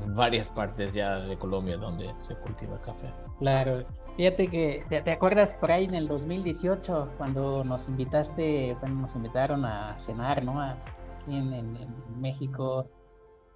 en 0.04 0.16
varias 0.16 0.50
partes 0.50 0.94
ya 0.94 1.20
de 1.20 1.38
Colombia 1.38 1.78
donde 1.78 2.14
se 2.18 2.36
cultiva 2.36 2.80
café. 2.82 3.12
Claro, 3.40 3.86
fíjate 4.20 4.50
que 4.50 4.84
te, 4.90 5.12
acuerdas 5.12 5.54
por 5.54 5.72
ahí 5.72 5.86
en 5.86 5.96
el 5.96 6.10
2018 6.10 7.14
cuando 7.18 7.64
nos 7.64 7.88
invitaste, 7.88 8.76
bueno, 8.82 9.04
nos 9.04 9.16
invitaron 9.16 9.64
a 9.64 9.98
cenar, 9.98 10.44
¿no? 10.44 10.60
aquí 10.60 11.38
en, 11.38 11.78
México. 12.20 12.86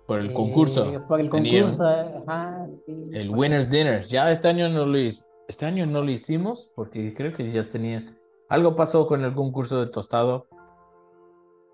Por 0.08 0.22
el 0.22 0.32
concurso. 0.32 0.90
Eh, 0.90 1.02
por 1.02 1.20
el 1.20 1.30
concurso, 1.30 1.86
ajá, 1.86 2.66
sí. 2.86 3.10
El 3.12 3.32
Winner's 3.32 3.70
Dinner. 3.70 4.04
Ya 4.04 4.32
este 4.32 4.48
año 4.48 4.70
no 4.70 4.86
lo 4.86 4.98
este 5.50 5.66
año 5.66 5.86
no 5.86 6.02
lo 6.02 6.10
hicimos 6.10 6.72
porque 6.78 7.14
creo 7.14 7.34
que 7.34 7.52
ya 7.52 7.68
tenía 7.68 8.16
algo 8.48 8.78
pasó 8.78 9.06
con 9.06 9.22
el 9.26 9.34
concurso 9.34 9.82
de 9.82 9.92
tostado. 9.92 10.48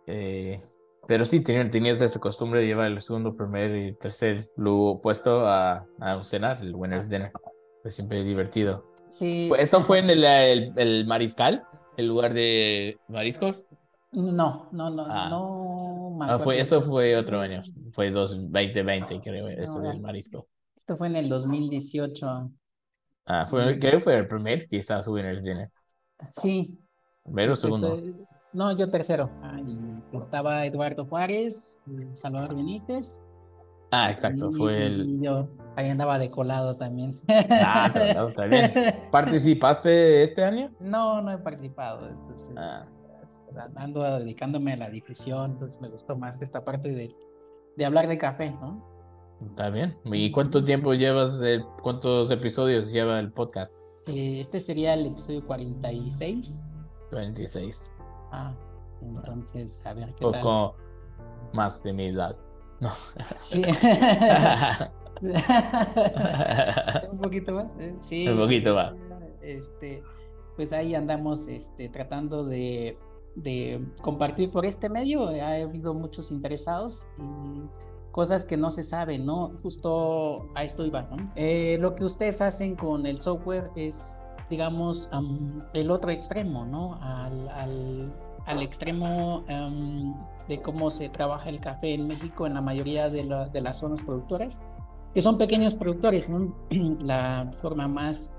Eh, 0.08 0.60
pero 1.08 1.26
sí, 1.26 1.42
tenías 1.42 2.02
esa 2.02 2.20
costumbre 2.20 2.62
de 2.62 2.66
llevar 2.66 2.88
el 2.88 3.02
segundo, 3.02 3.36
primer 3.36 3.76
y 3.76 3.94
tercer 3.94 4.50
luego 4.56 5.00
puesto 5.00 5.46
a, 5.46 5.86
a 6.00 6.24
cenar, 6.24 6.60
el 6.64 6.74
winner's 6.74 7.08
dinner. 7.08 7.32
Fue 7.82 7.92
siempre 7.92 8.24
divertido. 8.24 8.86
Sí. 9.12 9.50
¿Esto 9.58 9.82
fue 9.82 10.00
en 10.00 10.10
el, 10.10 10.24
el, 10.78 11.06
Mariscal, 11.06 11.64
el 11.98 12.08
lugar 12.08 12.34
de 12.34 12.98
mariscos? 13.08 13.68
No, 14.12 14.70
no, 14.72 14.90
no, 14.90 15.06
ah. 15.08 15.28
no. 15.30 16.18
Ah, 16.22 16.40
fue, 16.40 16.60
eso 16.60 16.82
fue 16.82 17.16
otro 17.16 17.40
año, 17.40 17.62
fue 17.92 18.10
2020 18.12 19.22
creo, 19.22 19.48
eso 19.48 19.80
del 19.80 20.02
marisco. 20.02 20.48
Esto 20.76 20.98
fue 20.98 21.08
en 21.08 21.16
el 21.16 21.30
2018. 21.30 22.52
Ah, 23.26 23.46
fue, 23.46 23.80
creo 23.80 23.94
que 23.94 24.00
fue 24.00 24.18
el 24.18 24.28
primer 24.28 24.68
quizás 24.68 25.08
Winner's 25.08 25.44
Dinner. 25.44 25.70
Sí. 26.42 26.80
¿Primero 27.24 27.54
o 27.54 27.54
pues, 27.54 27.60
segundo? 27.62 28.02
No, 28.54 28.76
yo 28.76 28.90
tercero. 28.90 29.30
estaba 30.14 30.66
Eduardo 30.66 31.06
Juárez, 31.06 31.80
Salvador 32.16 32.56
Benítez. 32.56 33.22
Ah, 33.92 34.10
exacto, 34.12 34.52
fue 34.52 34.86
el. 34.86 35.22
yo 35.22 35.48
ahí 35.80 35.90
andaba 35.90 36.20
de 36.20 36.30
colado 36.30 36.76
también. 36.76 37.20
Ah, 37.50 37.92
también. 38.36 38.72
¿Participaste 39.12 40.24
este 40.24 40.44
año? 40.44 40.72
No, 40.80 41.22
no 41.22 41.32
he 41.32 41.38
participado. 41.38 42.10
ah. 42.58 42.86
Ando 43.76 44.04
dedicándome 44.20 44.74
a 44.74 44.78
la 44.78 44.90
difusión, 44.90 45.52
entonces 45.52 45.82
me 45.82 45.90
gustó 45.90 46.16
más 46.16 46.40
esta 46.42 46.64
parte 46.64 46.90
de, 46.90 47.16
de 47.78 47.86
hablar 47.86 48.08
de 48.08 48.18
café, 48.18 48.52
¿no? 48.52 48.86
Está 49.44 49.70
bien. 49.70 49.98
¿Y 50.06 50.32
cuánto 50.32 50.64
tiempo 50.64 50.94
llevas, 50.94 51.42
cuántos 51.82 52.30
episodios 52.30 52.92
lleva 52.92 53.20
el 53.20 53.32
podcast? 53.32 53.74
Eh, 54.06 54.42
este 54.42 54.60
sería 54.60 54.94
el 54.94 55.08
episodio 55.08 55.46
46. 55.48 56.76
46. 57.10 57.92
Ah, 58.32 58.54
entonces, 59.02 59.80
a 59.86 59.94
ver 59.94 60.14
qué 60.16 60.26
tal. 60.30 60.74
más 61.54 61.82
de 61.82 61.94
mi 61.94 62.06
edad. 62.08 62.36
No. 62.82 62.90
un 67.12 67.18
poquito 67.22 67.54
más. 67.54 67.68
¿eh? 67.80 67.96
Sí. 68.04 68.28
Un 68.28 68.38
poquito 68.38 68.76
más. 68.76 68.94
Este, 69.42 70.04
pues 70.56 70.74
ahí 70.74 70.96
andamos 70.96 71.48
este, 71.48 71.90
tratando 71.90 72.44
de, 72.46 72.98
de 73.36 73.86
compartir 74.02 74.52
por 74.52 74.66
este 74.66 74.90
medio. 74.90 75.28
Ha 75.28 75.56
habido 75.56 75.94
muchos 75.94 76.32
interesados 76.32 77.06
y 77.18 77.64
cosas 78.12 78.44
que 78.46 78.58
no 78.58 78.72
se 78.72 78.84
saben, 78.84 79.26
¿no? 79.26 79.52
Justo 79.62 80.48
a 80.56 80.64
esto 80.64 80.86
iba, 80.86 81.04
¿no? 81.04 81.32
Eh, 81.36 81.78
lo 81.80 81.96
que 81.96 82.04
ustedes 82.06 82.42
hacen 82.42 82.76
con 82.76 83.06
el 83.06 83.22
software 83.22 83.70
es, 83.76 84.20
digamos, 84.50 85.10
el 85.74 85.92
otro 85.92 86.10
extremo, 86.10 86.66
¿no? 86.66 86.96
Al, 87.02 87.48
al, 87.50 88.14
al 88.46 88.62
extremo 88.62 89.44
de 90.48 90.62
cómo 90.62 90.90
se 90.90 91.10
trabaja 91.10 91.50
el 91.50 91.60
café 91.60 91.94
en 91.94 92.08
México 92.08 92.48
en 92.48 92.56
la 92.56 92.62
mayoría 92.62 93.10
de, 93.10 93.24
de 93.54 93.62
las 93.62 93.78
zonas 93.78 94.02
productoras, 94.02 94.60
que 95.14 95.22
son 95.22 95.38
pequeños 95.38 95.76
productores, 95.76 96.30
la 96.70 97.52
forma 97.62 97.88
más 97.88 98.30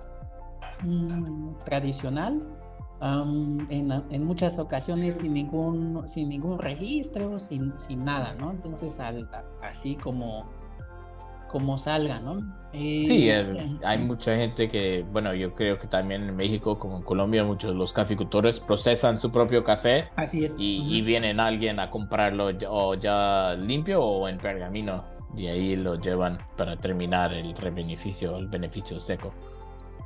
mm, 0.82 1.64
tradicional 1.64 2.42
en, 3.00 3.90
en, 4.10 4.24
muchas 4.24 4.58
ocasiones 4.58 5.16
sin 5.16 5.32
ningún, 5.32 6.06
sin 6.06 6.28
ningún 6.28 6.58
registro, 6.58 7.38
sin, 7.38 7.72
sin 7.78 8.04
nada, 8.04 8.34
¿no? 8.34 8.50
Entonces, 8.50 8.98
así 9.62 9.96
como, 9.96 10.44
como 11.50 11.78
salga, 11.78 12.20
¿no? 12.20 12.60
sí, 12.72 13.28
eh, 13.28 13.76
hay 13.84 13.98
mucha 13.98 14.36
gente 14.36 14.68
que, 14.68 15.04
bueno, 15.10 15.34
yo 15.34 15.54
creo 15.54 15.78
que 15.78 15.88
también 15.88 16.22
en 16.28 16.36
México, 16.36 16.78
como 16.78 16.98
en 16.98 17.02
Colombia, 17.02 17.42
muchos 17.42 17.72
de 17.72 17.76
los 17.76 17.92
caficultores 17.92 18.60
procesan 18.60 19.18
su 19.18 19.32
propio 19.32 19.64
café. 19.64 20.08
Así 20.14 20.44
es. 20.44 20.54
Y, 20.56 20.82
y 20.86 21.02
vienen 21.02 21.40
alguien 21.40 21.80
a 21.80 21.90
comprarlo 21.90 22.50
o 22.68 22.94
ya 22.94 23.56
limpio 23.58 24.02
o 24.02 24.28
en 24.28 24.38
pergamino 24.38 25.04
y 25.36 25.48
ahí 25.48 25.76
lo 25.76 25.96
llevan 26.00 26.38
para 26.56 26.76
terminar 26.76 27.32
el 27.32 27.52
beneficio, 27.54 28.36
el 28.36 28.46
beneficio 28.46 29.00
seco. 29.00 29.32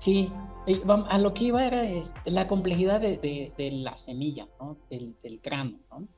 Sí, 0.01 0.31
a 1.09 1.19
lo 1.19 1.35
que 1.35 1.45
iba 1.45 1.65
era 1.65 1.83
la 2.25 2.47
complejidad 2.47 3.01
de, 3.01 3.71
la 3.73 3.97
semilla, 3.97 4.49
¿no? 4.61 4.77
del, 4.91 5.41
grano. 5.43 5.79
¿no? 5.91 6.09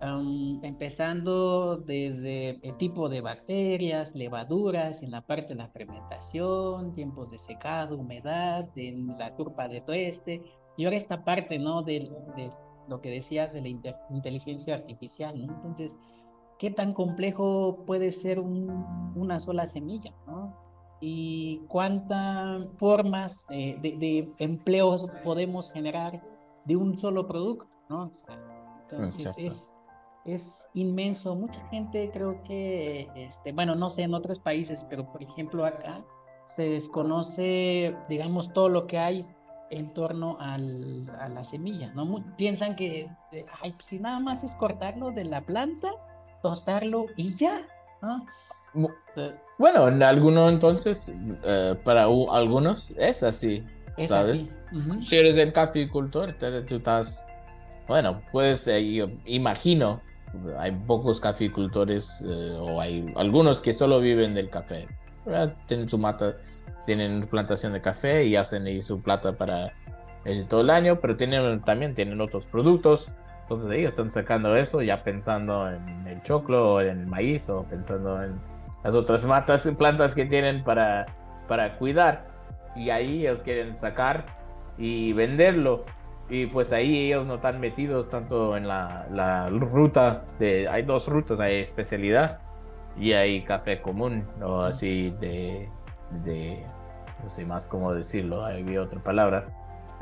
Empezando 0.00 1.76
desde 1.76 2.60
el 2.66 2.76
tipo 2.76 3.08
de 3.08 3.20
bacterias, 3.20 4.14
levaduras, 4.14 5.02
en 5.02 5.10
la 5.10 5.22
parte 5.22 5.48
de 5.48 5.56
la 5.56 5.68
fermentación, 5.68 6.94
tiempos 6.94 7.30
de 7.30 7.38
secado, 7.38 7.96
humedad, 7.96 8.68
en 8.76 9.18
la 9.18 9.34
curva 9.34 9.68
de 9.68 9.80
tueste, 9.80 10.42
y 10.76 10.84
ahora 10.84 10.96
esta 10.96 11.24
parte, 11.24 11.58
¿no? 11.58 11.82
De, 11.82 12.10
de 12.36 12.50
lo 12.88 13.00
que 13.00 13.10
decías 13.10 13.52
de 13.52 13.60
la 13.60 13.68
inteligencia 14.10 14.74
artificial, 14.74 15.44
¿no? 15.44 15.54
Entonces, 15.54 15.90
¿qué 16.58 16.70
tan 16.70 16.94
complejo 16.94 17.84
puede 17.86 18.12
ser 18.12 18.38
una 18.40 19.40
sola 19.40 19.66
semilla, 19.66 20.12
¿no? 20.26 20.68
y 21.00 21.62
cuántas 21.68 22.66
formas 22.76 23.46
de, 23.48 24.32
empleos 24.38 25.06
podemos 25.24 25.70
generar 25.72 26.22
de 26.64 26.76
un 26.76 26.98
solo 26.98 27.26
producto, 27.26 27.66
¿no? 27.88 28.10
entonces 28.90 29.34
es, 29.36 29.68
es, 30.24 30.64
inmenso. 30.74 31.34
Mucha 31.34 31.60
gente 31.68 32.10
creo 32.12 32.42
que, 32.44 33.08
este, 33.16 33.52
bueno, 33.52 33.74
no 33.74 33.90
sé 33.90 34.02
en 34.02 34.14
otros 34.14 34.38
países, 34.38 34.84
pero 34.88 35.10
por 35.10 35.22
ejemplo 35.22 35.64
acá 35.64 36.04
se 36.54 36.62
desconoce, 36.62 37.96
digamos, 38.08 38.52
todo 38.52 38.68
lo 38.68 38.86
que 38.86 38.98
hay 38.98 39.26
en 39.70 39.92
torno 39.92 40.36
al, 40.40 41.10
a 41.20 41.28
la 41.28 41.44
semilla, 41.44 41.92
¿no? 41.94 42.24
piensan 42.36 42.74
que, 42.74 43.10
ay, 43.60 43.72
pues, 43.72 43.86
si 43.86 43.98
nada 43.98 44.18
más 44.18 44.42
es 44.44 44.52
cortarlo 44.54 45.10
de 45.10 45.24
la 45.24 45.42
planta, 45.42 45.90
tostarlo 46.42 47.06
y 47.16 47.34
ya, 47.36 47.66
¿no? 48.00 48.24
Bueno, 49.58 49.88
en 49.88 50.02
algunos 50.02 50.52
entonces, 50.52 51.12
eh, 51.42 51.74
para 51.84 52.04
algunos 52.04 52.92
es 52.92 53.22
así, 53.22 53.64
¿sabes? 54.06 54.54
Si 55.00 55.16
eres 55.16 55.36
el 55.36 55.52
caficultor, 55.52 56.36
tú 56.66 56.76
estás, 56.76 57.24
bueno, 57.88 58.22
pues 58.30 58.64
yo 58.66 59.08
imagino, 59.24 60.00
hay 60.58 60.72
pocos 60.72 61.20
caficultores 61.20 62.24
eh, 62.26 62.56
o 62.58 62.80
hay 62.80 63.12
algunos 63.16 63.60
que 63.60 63.72
solo 63.72 64.00
viven 64.00 64.34
del 64.34 64.50
café, 64.50 64.86
tienen 65.66 65.88
su 65.88 65.98
mata, 65.98 66.36
tienen 66.86 67.26
plantación 67.26 67.72
de 67.72 67.80
café 67.80 68.24
y 68.24 68.36
hacen 68.36 68.66
ahí 68.66 68.80
su 68.80 69.02
plata 69.02 69.36
para 69.36 69.72
el, 70.24 70.46
todo 70.46 70.62
el 70.62 70.70
año, 70.70 71.00
pero 71.00 71.16
tienen, 71.16 71.60
también 71.62 71.94
tienen 71.94 72.20
otros 72.20 72.46
productos. 72.46 73.10
Entonces 73.42 73.78
ellos 73.78 73.90
están 73.90 74.10
sacando 74.10 74.54
eso 74.56 74.82
ya 74.82 75.02
pensando 75.02 75.70
en 75.70 76.06
el 76.06 76.22
choclo 76.22 76.74
o 76.74 76.80
en 76.80 77.00
el 77.00 77.06
maíz 77.06 77.48
o 77.48 77.62
pensando 77.64 78.22
en 78.22 78.38
las 78.84 78.94
otras 78.94 79.24
matas 79.24 79.64
y 79.66 79.72
plantas 79.74 80.14
que 80.14 80.26
tienen 80.26 80.62
para, 80.64 81.06
para 81.46 81.78
cuidar. 81.78 82.26
Y 82.76 82.90
ahí 82.90 83.20
ellos 83.22 83.42
quieren 83.42 83.76
sacar 83.76 84.26
y 84.76 85.12
venderlo. 85.12 85.84
Y 86.30 86.46
pues 86.46 86.72
ahí 86.72 87.06
ellos 87.06 87.26
no 87.26 87.36
están 87.36 87.60
metidos 87.60 88.08
tanto 88.10 88.56
en 88.56 88.68
la, 88.68 89.06
la 89.10 89.48
ruta 89.48 90.24
de... 90.38 90.68
Hay 90.68 90.82
dos 90.82 91.08
rutas, 91.08 91.40
hay 91.40 91.60
especialidad 91.60 92.40
y 92.98 93.12
hay 93.12 93.42
café 93.44 93.80
común 93.80 94.24
o 94.42 94.60
así 94.60 95.10
de... 95.20 95.68
de 96.24 96.66
no 97.22 97.28
sé 97.28 97.44
más 97.44 97.66
cómo 97.66 97.94
decirlo, 97.94 98.44
hay 98.44 98.76
otra 98.76 99.02
palabra. 99.02 99.46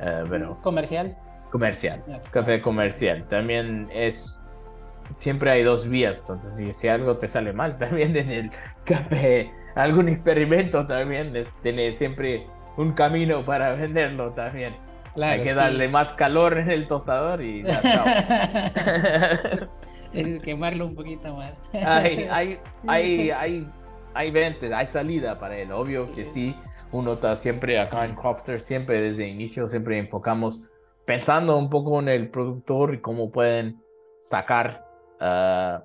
Eh, 0.01 0.25
pero... 0.29 0.61
Comercial. 0.63 1.17
Comercial. 1.51 2.03
Café 2.31 2.61
comercial. 2.61 3.25
También 3.29 3.89
es 3.93 4.41
siempre 5.17 5.51
hay 5.51 5.63
dos 5.63 5.89
vías, 5.89 6.21
entonces 6.21 6.77
si, 6.77 6.89
algo 6.89 7.17
te 7.17 7.29
sale 7.29 7.53
mal 7.53 7.77
también 7.79 8.17
en 8.17 8.31
el 8.31 8.51
café, 8.85 9.51
algún 9.75 10.09
experimento 10.09 10.87
también, 10.87 11.33
tiene 11.63 11.97
siempre 11.97 12.47
un 12.77 12.93
camino 12.93 13.45
para 13.45 13.75
venderlo 13.75 14.33
también. 14.33 14.75
Hay 15.23 15.41
que 15.43 15.55
darle 15.55 15.89
más 15.89 16.13
calor 16.13 16.59
en 16.59 16.71
el 16.71 16.87
tostador 16.87 17.43
y 17.43 17.63
ya, 17.63 17.83
chao. 17.83 18.05
quemarlo 20.43 20.87
un 20.87 20.95
poquito 20.95 21.35
más. 21.35 21.55
hay, 21.73 22.27
hay, 22.31 22.59
hay, 22.87 23.31
hay, 23.31 23.69
hay 24.15 24.31
ventas, 24.31 24.73
hay 24.73 24.87
salida 24.87 25.39
para 25.39 25.57
él, 25.59 25.73
obvio 25.73 26.13
que 26.13 26.25
sí. 26.25 26.57
Uno 26.93 27.15
está 27.15 27.37
siempre 27.37 27.79
acá 27.79 28.05
en 28.05 28.15
Cropster, 28.15 28.61
siempre 28.61 29.01
desde 29.01 29.25
el 29.25 29.31
inicio, 29.31 29.69
siempre 29.69 29.99
enfocamos 29.99 30.69
pensando 31.05 31.57
un 31.57 31.71
poco 31.71 32.01
en 32.01 32.09
el 32.09 32.31
productor 32.31 32.95
y 32.95 33.01
cómo 33.01 33.31
pueden 33.31 33.81
sacar 34.19 34.87
Ah, 35.21 35.85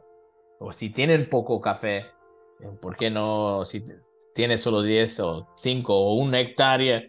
o 0.59 0.71
si 0.71 0.89
tienen 0.89 1.29
poco 1.29 1.59
café, 1.61 2.05
¿por 2.81 2.95
qué 2.97 3.09
no? 3.09 3.65
Si 3.65 3.83
tienes 4.33 4.61
solo 4.61 4.81
10 4.81 5.19
o 5.21 5.47
5 5.55 5.93
o 5.93 6.15
una 6.15 6.39
hectárea, 6.39 7.03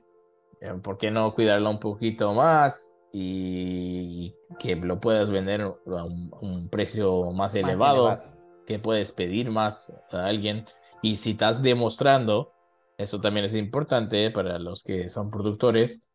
¿por 0.82 0.98
qué 0.98 1.10
no 1.10 1.34
cuidarlo 1.34 1.70
un 1.70 1.80
poquito 1.80 2.32
más 2.34 2.94
y 3.12 4.34
que 4.58 4.76
lo 4.76 5.00
puedas 5.00 5.30
vender 5.30 5.60
a 5.60 6.04
un, 6.04 6.68
precio 6.70 7.30
más, 7.32 7.54
elevado, 7.54 8.22
que 8.66 8.78
puedes 8.78 9.12
pedir 9.12 9.50
más 9.50 9.92
a 10.10 10.26
alguien? 10.26 10.64
Y 11.02 11.16
si 11.16 11.32
estás 11.32 11.62
demostrando, 11.62 12.52
eso 12.96 13.20
también 13.20 13.46
es 13.46 13.54
importante 13.54 14.30
para 14.30 14.58
los 14.58 14.82
que 14.82 15.08
son 15.08 15.30
productores, 15.30 16.08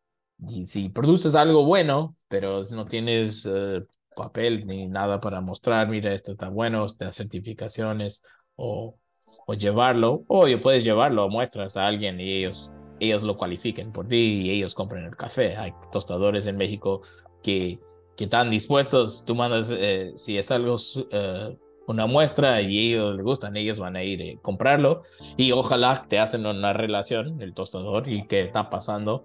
y 0.46 0.66
si 0.66 0.88
produces 0.88 1.34
algo 1.34 1.64
bueno, 1.64 2.16
pero 2.28 2.62
no 2.70 2.86
tienes 2.86 3.48
eh, 3.50 3.82
papel 4.14 4.66
ni 4.66 4.86
nada 4.86 5.20
para 5.20 5.40
mostrar, 5.40 5.88
mira, 5.88 6.12
esto 6.14 6.32
está 6.32 6.48
bueno, 6.48 6.84
estas 6.84 7.16
certificaciones 7.16 8.22
o, 8.54 8.98
o 9.46 9.54
llevarlo, 9.54 10.24
o 10.28 10.46
puedes 10.62 10.84
llevarlo, 10.84 11.28
muestras 11.28 11.76
a 11.76 11.86
alguien 11.86 12.20
y 12.20 12.38
ellos, 12.38 12.72
ellos 13.00 13.22
lo 13.22 13.36
cualifiquen 13.36 13.92
por 13.92 14.08
ti 14.08 14.16
y 14.16 14.50
ellos 14.50 14.74
compren 14.74 15.04
el 15.04 15.16
café. 15.16 15.56
Hay 15.56 15.72
tostadores 15.92 16.46
en 16.46 16.56
México 16.56 17.02
que, 17.42 17.78
que 18.16 18.24
están 18.24 18.50
dispuestos, 18.50 19.24
tú 19.24 19.34
mandas, 19.34 19.70
eh, 19.70 20.12
si 20.16 20.38
es 20.38 20.50
algo, 20.50 20.76
eh, 21.10 21.56
una 21.86 22.06
muestra 22.06 22.60
y 22.60 22.92
ellos 22.92 23.16
les 23.16 23.24
gustan, 23.24 23.56
ellos 23.56 23.78
van 23.78 23.96
a 23.96 24.02
ir 24.02 24.20
a 24.20 24.24
eh, 24.24 24.38
comprarlo. 24.42 25.02
Y 25.36 25.52
ojalá 25.52 26.06
te 26.08 26.18
hacen 26.18 26.46
una 26.46 26.72
relación, 26.72 27.40
el 27.40 27.54
tostador, 27.54 28.08
y 28.08 28.26
que 28.26 28.42
está 28.42 28.70
pasando 28.70 29.24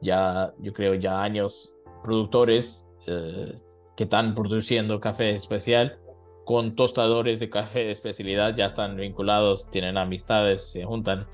ya, 0.00 0.52
yo 0.60 0.72
creo, 0.72 0.94
ya 0.94 1.22
años 1.22 1.74
productores 2.02 2.86
que 3.06 4.04
están 4.04 4.34
produciendo 4.34 4.98
café 4.98 5.32
especial 5.32 5.98
con 6.44 6.74
tostadores 6.74 7.40
de 7.40 7.50
café 7.50 7.80
de 7.80 7.90
especialidad, 7.90 8.54
ya 8.54 8.66
están 8.66 8.96
vinculados, 8.96 9.70
tienen 9.70 9.96
amistades, 9.96 10.70
se 10.70 10.84
juntan 10.84 11.26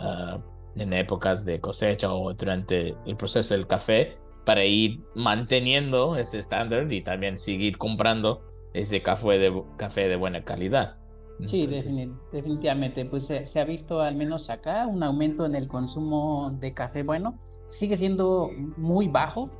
ah, 0.00 0.38
en 0.76 0.92
épocas 0.92 1.44
de 1.44 1.60
cosecha 1.60 2.12
o 2.12 2.32
durante 2.34 2.94
el 3.06 3.16
proceso 3.16 3.54
del 3.54 3.66
café 3.66 4.18
para 4.44 4.64
ir 4.64 5.02
manteniendo 5.14 6.16
ese 6.16 6.38
estándar 6.38 6.90
y 6.90 7.02
también 7.02 7.38
seguir 7.38 7.76
comprando 7.76 8.42
ese 8.72 9.02
café 9.02 9.38
de, 9.38 9.62
café 9.76 10.08
de 10.08 10.16
buena 10.16 10.42
calidad. 10.44 10.96
Sí, 11.46 11.68
definitivamente, 12.32 13.04
pues 13.04 13.26
se, 13.26 13.60
ha 13.60 13.64
visto 13.64 14.00
al 14.00 14.16
menos 14.16 14.50
acá 14.50 14.86
un 14.86 15.02
aumento 15.02 15.46
en 15.46 15.54
el 15.54 15.68
consumo 15.68 16.50
de 16.58 16.74
café 16.74 17.02
bueno. 17.02 17.38
Sigue 17.70 17.96
siendo 17.96 18.50
muy 18.76 19.08
bajo, 19.08 19.50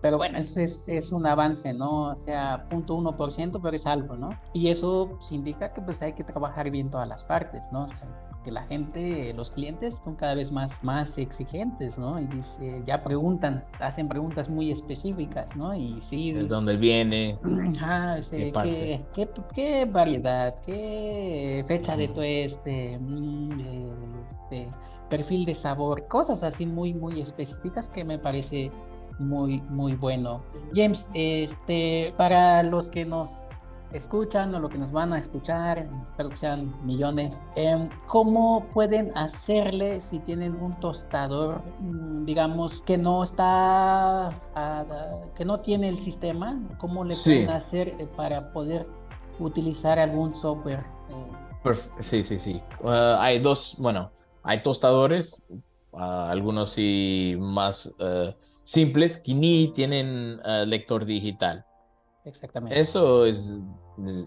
Pero 0.00 0.16
bueno, 0.16 0.38
eso 0.38 0.60
es, 0.60 0.88
es 0.88 1.12
un 1.12 1.26
avance, 1.26 1.74
¿no? 1.74 2.04
O 2.10 2.16
sea, 2.16 2.68
punto 2.70 2.94
uno 2.94 3.16
por 3.16 3.32
ciento, 3.32 3.60
pero 3.60 3.76
es 3.76 3.86
algo, 3.86 4.16
¿no? 4.16 4.30
Y 4.54 4.68
eso 4.68 5.16
pues, 5.18 5.32
indica 5.32 5.74
que 5.74 5.82
pues 5.82 6.00
hay 6.00 6.14
que 6.14 6.24
trabajar 6.24 6.70
bien 6.70 6.88
todas 6.88 7.06
las 7.06 7.22
partes, 7.24 7.60
¿no? 7.70 7.84
O 7.84 7.88
sea, 7.88 8.29
que 8.44 8.50
la 8.50 8.62
gente, 8.64 9.32
los 9.34 9.50
clientes 9.50 10.00
son 10.04 10.16
cada 10.16 10.34
vez 10.34 10.50
más, 10.50 10.72
más 10.82 11.18
exigentes, 11.18 11.98
¿no? 11.98 12.18
Y 12.20 12.26
dice, 12.26 12.82
ya 12.86 13.02
preguntan, 13.02 13.64
hacen 13.78 14.08
preguntas 14.08 14.48
muy 14.48 14.70
específicas, 14.70 15.54
¿no? 15.56 15.74
Y 15.74 16.00
sí. 16.02 16.32
¿De 16.32 16.44
dónde 16.44 16.76
viene? 16.76 17.38
Ajá, 17.76 18.20
¿Qué, 18.30 18.52
¿qué, 18.52 19.04
qué, 19.14 19.28
qué, 19.54 19.84
variedad? 19.84 20.54
¿Qué 20.64 21.64
fecha 21.68 21.96
de 21.96 22.08
tueste? 22.08 22.98
Mm, 22.98 23.60
este, 24.30 24.68
perfil 25.08 25.44
de 25.44 25.54
sabor, 25.54 26.06
cosas 26.06 26.42
así 26.42 26.64
muy, 26.64 26.94
muy 26.94 27.20
específicas 27.20 27.88
que 27.90 28.04
me 28.04 28.18
parece 28.18 28.70
muy, 29.18 29.60
muy 29.62 29.94
bueno. 29.94 30.42
James, 30.74 31.06
este, 31.12 32.14
para 32.16 32.62
los 32.62 32.88
que 32.88 33.04
nos 33.04 33.30
escuchan 33.92 34.54
o 34.54 34.60
lo 34.60 34.68
que 34.68 34.78
nos 34.78 34.92
van 34.92 35.12
a 35.12 35.18
escuchar, 35.18 35.88
espero 36.04 36.30
que 36.30 36.36
sean 36.36 36.74
millones, 36.86 37.36
em, 37.56 37.88
¿cómo 38.06 38.66
pueden 38.72 39.16
hacerle 39.16 40.00
si 40.00 40.18
tienen 40.20 40.54
un 40.60 40.78
tostador, 40.80 41.62
mm, 41.80 42.24
digamos, 42.24 42.82
que 42.82 42.96
no 42.96 43.22
está, 43.22 44.30
que 45.36 45.44
no 45.44 45.60
tiene 45.60 45.88
el 45.88 46.00
sistema? 46.00 46.60
¿Cómo 46.78 47.04
le 47.04 47.14
pueden 47.14 47.50
hacer 47.50 47.88
eh, 47.98 48.06
para 48.16 48.52
poder 48.52 48.86
utilizar 49.38 49.98
algún 49.98 50.34
software? 50.34 50.84
Eh? 51.10 51.74
Sí, 52.00 52.24
sí, 52.24 52.38
sí. 52.38 52.62
Uh, 52.82 53.16
hay 53.18 53.38
dos, 53.38 53.76
bueno, 53.78 54.10
hay 54.42 54.62
tostadores, 54.62 55.42
uh, 55.92 55.98
algunos 55.98 56.70
sí 56.70 57.36
más 57.38 57.86
uh, 57.98 58.32
simples, 58.64 59.18
que 59.18 59.34
ni 59.34 59.72
tienen 59.72 60.40
lector 60.66 61.04
digital. 61.04 61.66
Exactamente. 62.24 62.78
Eso 62.78 63.26
es, 63.26 63.60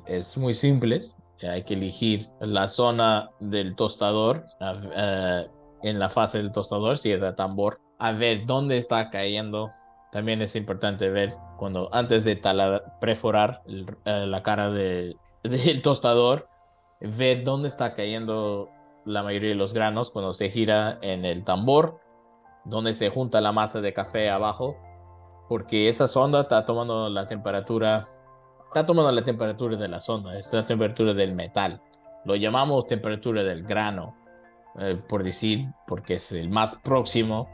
es 0.06 0.38
muy 0.38 0.54
simple. 0.54 1.02
Hay 1.42 1.64
que 1.64 1.74
elegir 1.74 2.28
la 2.40 2.68
zona 2.68 3.30
del 3.40 3.76
tostador 3.76 4.46
uh, 4.62 5.50
en 5.82 6.00
la 6.00 6.10
fase 6.10 6.38
del 6.38 6.52
tostador, 6.52 6.98
si 6.98 7.12
es 7.12 7.22
de 7.22 7.34
tambor, 7.34 7.80
a 8.00 8.14
ver 8.14 8.46
dónde 8.46 8.78
está 8.78 9.10
cayendo. 9.10 9.70
También 10.12 10.42
es 10.42 10.56
importante 10.56 11.10
ver 11.10 11.36
cuando 11.58 11.90
antes 11.94 12.24
de 12.24 12.36
talar, 12.36 12.98
perforar 13.02 13.62
uh, 13.68 14.26
la 14.26 14.44
cara 14.44 14.70
de, 14.72 15.16
del 15.44 15.82
tostador, 15.82 16.48
ver 17.02 17.44
dónde 17.44 17.68
está 17.68 17.94
cayendo 17.94 18.70
la 19.06 19.22
mayoría 19.22 19.50
de 19.50 19.56
los 19.56 19.74
granos 19.74 20.12
cuando 20.12 20.32
se 20.32 20.50
gira 20.50 20.98
en 21.02 21.26
el 21.26 21.44
tambor, 21.44 22.00
dónde 22.64 22.94
se 22.94 23.10
junta 23.10 23.42
la 23.42 23.52
masa 23.52 23.82
de 23.82 23.94
café 23.94 24.30
abajo 24.30 24.78
porque 25.48 25.90
esa 25.90 26.08
sonda 26.08 26.42
está 26.42 26.66
tomando 26.66 27.10
la 27.10 27.28
temperatura, 27.28 28.06
está 28.68 28.86
tomando 28.86 29.12
la 29.12 29.24
temperatura 29.24 29.78
de 29.78 29.88
la 29.88 30.00
sonda, 30.00 30.38
es 30.38 30.52
la 30.54 30.66
temperatura 30.66 31.14
del 31.14 31.34
metal. 31.34 31.82
Lo 32.26 32.36
llamamos 32.36 32.88
temperatura 32.88 33.44
del 33.44 33.64
grano, 33.64 34.16
eh, 34.80 35.00
por 35.08 35.24
decir, 35.24 35.68
porque 35.88 36.16
es 36.16 36.32
el 36.32 36.50
más 36.50 36.78
próximo 36.78 37.50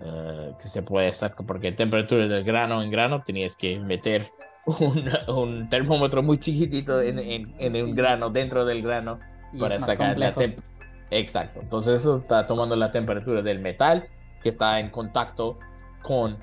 eh, 0.00 0.52
que 0.60 0.68
se 0.68 0.82
puede 0.82 1.12
sacar, 1.12 1.46
porque 1.46 1.72
temperatura 1.72 2.28
del 2.28 2.44
grano 2.44 2.82
en 2.82 2.90
grano 2.90 3.22
tenías 3.22 3.56
que 3.56 3.78
meter 3.78 4.26
un, 5.28 5.68
termómetro 5.68 6.22
muy 6.22 6.38
chiquitito 6.38 7.00
en, 7.00 7.18
en, 7.18 7.82
un 7.82 7.94
grano, 7.94 8.30
dentro 8.30 8.64
del 8.64 8.82
grano, 8.82 9.18
para 9.58 9.80
sacar 9.80 10.18
la 10.18 10.34
temperatura. 10.34 10.70
Exacto, 11.10 11.60
entonces 11.60 12.02
eso 12.02 12.18
está 12.18 12.46
tomando 12.46 12.76
la 12.76 12.92
temperatura 12.92 13.42
del 13.42 13.58
metal 13.58 14.08
que 14.42 14.50
está 14.50 14.78
en 14.78 14.90
contacto 14.90 15.58
con 16.02 16.38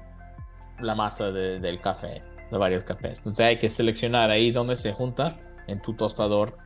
la 0.80 0.96
masa 0.96 1.32
de, 1.32 1.60
del 1.60 1.80
café, 1.80 2.22
de 2.52 2.58
varios 2.58 2.84
cafés. 2.84 3.20
Entonces 3.20 3.46
hay 3.46 3.60
que 3.60 3.70
seleccionar 3.70 4.30
ahí 4.30 4.52
donde 4.52 4.76
se 4.76 4.94
junta 4.94 5.38
en 5.68 5.82
tu 5.82 5.94
tostador 5.94 6.58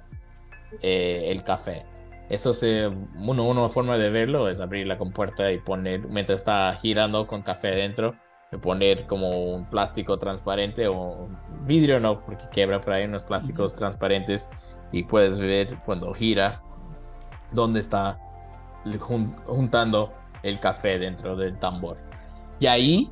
eh, 0.82 1.26
el 1.28 1.43
café. 1.43 1.86
Eso 2.30 2.54
se, 2.54 2.88
uno, 2.88 3.47
una 3.47 3.67
forma 3.67 3.97
de 3.97 4.10
verlo 4.10 4.47
es 4.47 4.60
abrir 4.60 4.88
la 4.88 4.97
compuerta 4.97 5.52
y 5.52 5.58
poner, 5.60 6.08
mientras 6.08 6.39
está 6.39 6.74
girando 6.82 7.28
con 7.28 7.41
café 7.41 7.69
dentro, 7.76 8.15
poner 8.62 9.06
como 9.06 9.54
un 9.54 9.69
plástico 9.69 10.17
transparente 10.17 10.88
o 10.88 11.30
vidrio 11.65 12.00
no, 12.00 12.24
porque 12.26 12.45
quebra 12.52 12.82
por 12.82 12.93
ahí 12.93 13.06
unos 13.06 13.26
plásticos 13.26 13.76
transparentes 13.76 14.50
y 14.91 15.04
puedes 15.04 15.39
ver 15.39 15.78
cuando 15.86 16.13
gira 16.13 16.62
dónde 17.52 17.80
está 17.80 18.19
juntando 19.45 20.13
el 20.43 20.60
café 20.60 21.00
dentro 21.00 21.36
del 21.36 21.58
tambor. 21.60 21.97
Y 22.60 22.67
ahí 22.67 23.10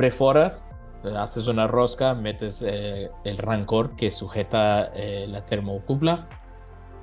preforas, 0.00 0.66
haces 1.14 1.46
una 1.46 1.66
rosca, 1.66 2.14
metes 2.14 2.62
eh, 2.62 3.10
el 3.24 3.36
rancor 3.36 3.96
que 3.96 4.10
sujeta 4.10 4.90
eh, 4.94 5.26
la 5.28 5.44
termocupla. 5.44 6.26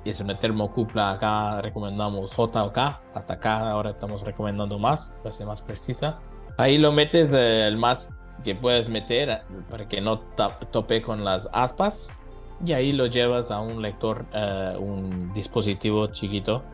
Y 0.04 0.10
es 0.10 0.20
una 0.20 0.36
termocupla, 0.36 1.12
acá 1.12 1.62
recomendamos 1.62 2.34
J 2.34 2.64
o 2.64 2.72
K, 2.72 3.00
hasta 3.14 3.34
acá 3.34 3.70
ahora 3.70 3.90
estamos 3.90 4.22
recomendando 4.22 4.80
más, 4.80 5.14
para 5.22 5.30
ser 5.30 5.46
más 5.46 5.62
precisa. 5.62 6.18
Ahí 6.56 6.76
lo 6.76 6.90
metes 6.90 7.30
el 7.30 7.76
más 7.76 8.12
que 8.42 8.56
puedes 8.56 8.88
meter 8.88 9.42
para 9.70 9.86
que 9.86 10.00
no 10.00 10.18
tope 10.72 11.00
con 11.00 11.24
las 11.24 11.48
aspas. 11.52 12.08
Y 12.66 12.72
ahí 12.72 12.90
lo 12.90 13.06
llevas 13.06 13.52
a 13.52 13.60
un 13.60 13.80
lector, 13.80 14.26
eh, 14.32 14.74
un 14.76 15.32
dispositivo 15.34 16.08
chiquito 16.08 16.64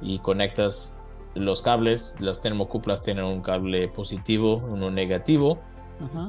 y 0.00 0.18
conectas 0.18 0.95
los 1.36 1.62
cables, 1.62 2.16
los 2.18 2.40
termocuplas 2.40 3.02
tienen 3.02 3.24
un 3.24 3.42
cable 3.42 3.88
positivo, 3.88 4.56
uno 4.56 4.90
negativo, 4.90 5.60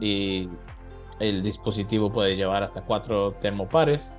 y 0.01 0.49
el 1.19 1.41
dispositivo 1.41 2.11
puede 2.11 2.35
llevar 2.35 2.63
hasta 2.63 2.85
cuatro 2.85 3.33
termopares, 3.41 4.13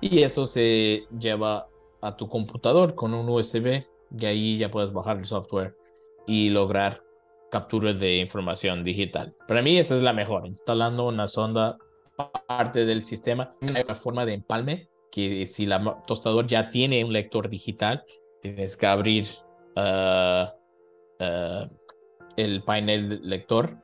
y 0.00 0.22
eso 0.22 0.46
se 0.46 1.04
lleva 1.18 1.68
a 2.00 2.16
tu 2.16 2.28
computador 2.28 2.94
con 2.94 3.14
un 3.14 3.28
USB, 3.28 3.84
y 4.16 4.26
ahí 4.26 4.58
ya 4.58 4.70
puedes 4.70 4.92
bajar 4.92 5.18
el 5.18 5.24
software 5.24 5.76
y 6.26 6.50
lograr 6.50 7.02
captura 7.50 7.92
de 7.92 8.18
información 8.18 8.84
digital. 8.84 9.34
Para 9.46 9.62
mí 9.62 9.78
esa 9.78 9.96
es 9.96 10.02
la 10.02 10.12
mejor, 10.12 10.46
instalando 10.46 11.06
una 11.08 11.28
sonda 11.28 11.78
parte 12.46 12.84
del 12.84 13.02
sistema, 13.02 13.54
una 13.60 13.94
forma 13.94 14.26
de 14.26 14.34
empalme, 14.34 14.88
que 15.10 15.46
si 15.46 15.66
la 15.66 16.02
tostador 16.06 16.46
ya 16.46 16.68
tiene 16.68 17.04
un 17.04 17.12
lector 17.12 17.48
digital, 17.48 18.04
tienes 18.42 18.76
que 18.76 18.86
abrir 18.86 19.26
Uh, 19.78 20.48
uh, 21.22 21.68
el 22.36 22.64
panel 22.64 23.20
lector 23.22 23.78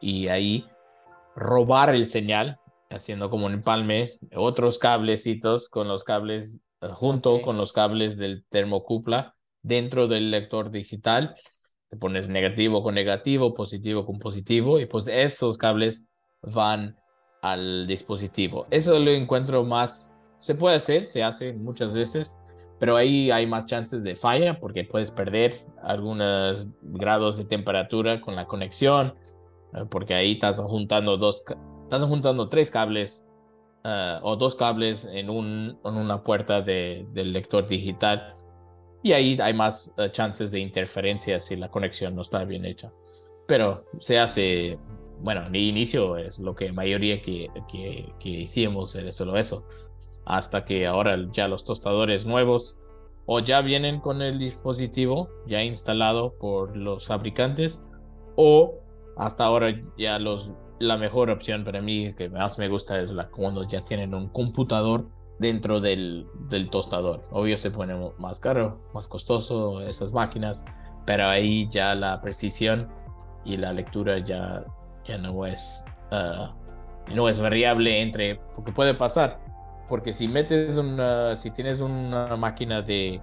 y 0.00 0.28
ahí 0.28 0.64
robar 1.36 1.94
el 1.94 2.06
señal, 2.06 2.58
haciendo 2.88 3.28
como 3.28 3.44
un 3.44 3.52
empalme, 3.52 4.08
otros 4.34 4.78
cablecitos 4.78 5.68
con 5.68 5.86
los 5.86 6.04
cables 6.04 6.60
uh, 6.80 6.88
junto 6.94 7.42
con 7.42 7.58
los 7.58 7.74
cables 7.74 8.16
del 8.16 8.46
termocupla 8.46 9.34
dentro 9.62 10.08
del 10.08 10.30
lector 10.30 10.70
digital. 10.70 11.34
Te 11.90 11.98
pones 11.98 12.30
negativo 12.30 12.82
con 12.82 12.94
negativo, 12.94 13.52
positivo 13.52 14.06
con 14.06 14.18
positivo 14.18 14.80
y 14.80 14.86
pues 14.86 15.08
esos 15.08 15.58
cables 15.58 16.06
van 16.40 16.96
al 17.42 17.86
dispositivo. 17.86 18.64
Eso 18.70 18.98
lo 18.98 19.10
encuentro 19.10 19.62
más, 19.62 20.14
se 20.38 20.54
puede 20.54 20.76
hacer, 20.76 21.04
se 21.04 21.22
hace 21.22 21.52
muchas 21.52 21.92
veces, 21.92 22.38
pero 22.84 22.98
ahí 22.98 23.30
hay 23.30 23.46
más 23.46 23.64
chances 23.64 24.02
de 24.02 24.14
falla 24.14 24.60
porque 24.60 24.84
puedes 24.84 25.10
perder 25.10 25.54
algunos 25.82 26.66
grados 26.82 27.38
de 27.38 27.46
temperatura 27.46 28.20
con 28.20 28.36
la 28.36 28.44
conexión, 28.44 29.14
eh, 29.72 29.86
porque 29.88 30.12
ahí 30.12 30.32
estás 30.32 30.60
juntando 30.60 31.16
dos, 31.16 31.42
estás 31.84 32.04
juntando 32.04 32.50
tres 32.50 32.70
cables 32.70 33.24
eh, 33.84 34.18
o 34.20 34.36
dos 34.36 34.54
cables 34.54 35.08
en, 35.10 35.30
un, 35.30 35.78
en 35.82 35.94
una 35.96 36.22
puerta 36.22 36.60
de, 36.60 37.06
del 37.14 37.32
lector 37.32 37.66
digital 37.66 38.36
y 39.02 39.12
ahí 39.12 39.38
hay 39.40 39.54
más 39.54 39.94
eh, 39.96 40.10
chances 40.10 40.50
de 40.50 40.60
interferencia 40.60 41.40
si 41.40 41.56
la 41.56 41.70
conexión 41.70 42.14
no 42.14 42.20
está 42.20 42.44
bien 42.44 42.66
hecha. 42.66 42.92
Pero 43.46 43.86
se 43.98 44.18
hace, 44.18 44.78
bueno, 45.22 45.48
de 45.48 45.58
inicio 45.58 46.18
es 46.18 46.38
lo 46.38 46.54
que 46.54 46.70
mayoría 46.70 47.22
que, 47.22 47.48
que, 47.66 48.12
que 48.20 48.28
hicimos, 48.28 48.94
era 48.94 49.10
solo 49.10 49.38
eso 49.38 49.66
hasta 50.26 50.64
que 50.64 50.86
ahora 50.86 51.16
ya 51.32 51.48
los 51.48 51.64
tostadores 51.64 52.26
nuevos 52.26 52.76
o 53.26 53.40
ya 53.40 53.60
vienen 53.62 54.00
con 54.00 54.22
el 54.22 54.38
dispositivo 54.38 55.28
ya 55.46 55.62
instalado 55.62 56.34
por 56.38 56.76
los 56.76 57.06
fabricantes 57.06 57.82
o 58.36 58.74
hasta 59.16 59.44
ahora 59.44 59.74
ya 59.96 60.18
los 60.18 60.50
la 60.80 60.96
mejor 60.96 61.30
opción 61.30 61.64
para 61.64 61.80
mí 61.80 62.12
que 62.14 62.28
más 62.28 62.58
me 62.58 62.68
gusta 62.68 63.00
es 63.00 63.10
la 63.12 63.28
cuando 63.28 63.64
ya 63.64 63.84
tienen 63.84 64.14
un 64.14 64.28
computador 64.28 65.08
dentro 65.38 65.80
del, 65.80 66.26
del 66.48 66.70
tostador. 66.70 67.22
Obvio 67.30 67.56
se 67.56 67.70
pone 67.70 67.94
más 68.18 68.40
caro, 68.40 68.80
más 68.92 69.08
costoso 69.08 69.80
esas 69.80 70.12
máquinas, 70.12 70.64
pero 71.06 71.26
ahí 71.26 71.68
ya 71.68 71.94
la 71.94 72.20
precisión 72.20 72.88
y 73.44 73.56
la 73.56 73.72
lectura 73.72 74.18
ya, 74.18 74.64
ya 75.04 75.18
no 75.18 75.46
es 75.46 75.84
uh, 76.12 76.52
no 77.12 77.28
es 77.28 77.38
variable 77.38 78.00
entre 78.00 78.36
porque 78.54 78.72
puede 78.72 78.94
pasar 78.94 79.43
porque 79.88 80.12
si 80.12 80.28
metes 80.28 80.76
una, 80.76 81.36
si 81.36 81.50
tienes 81.50 81.80
una 81.80 82.36
máquina 82.36 82.82
de 82.82 83.20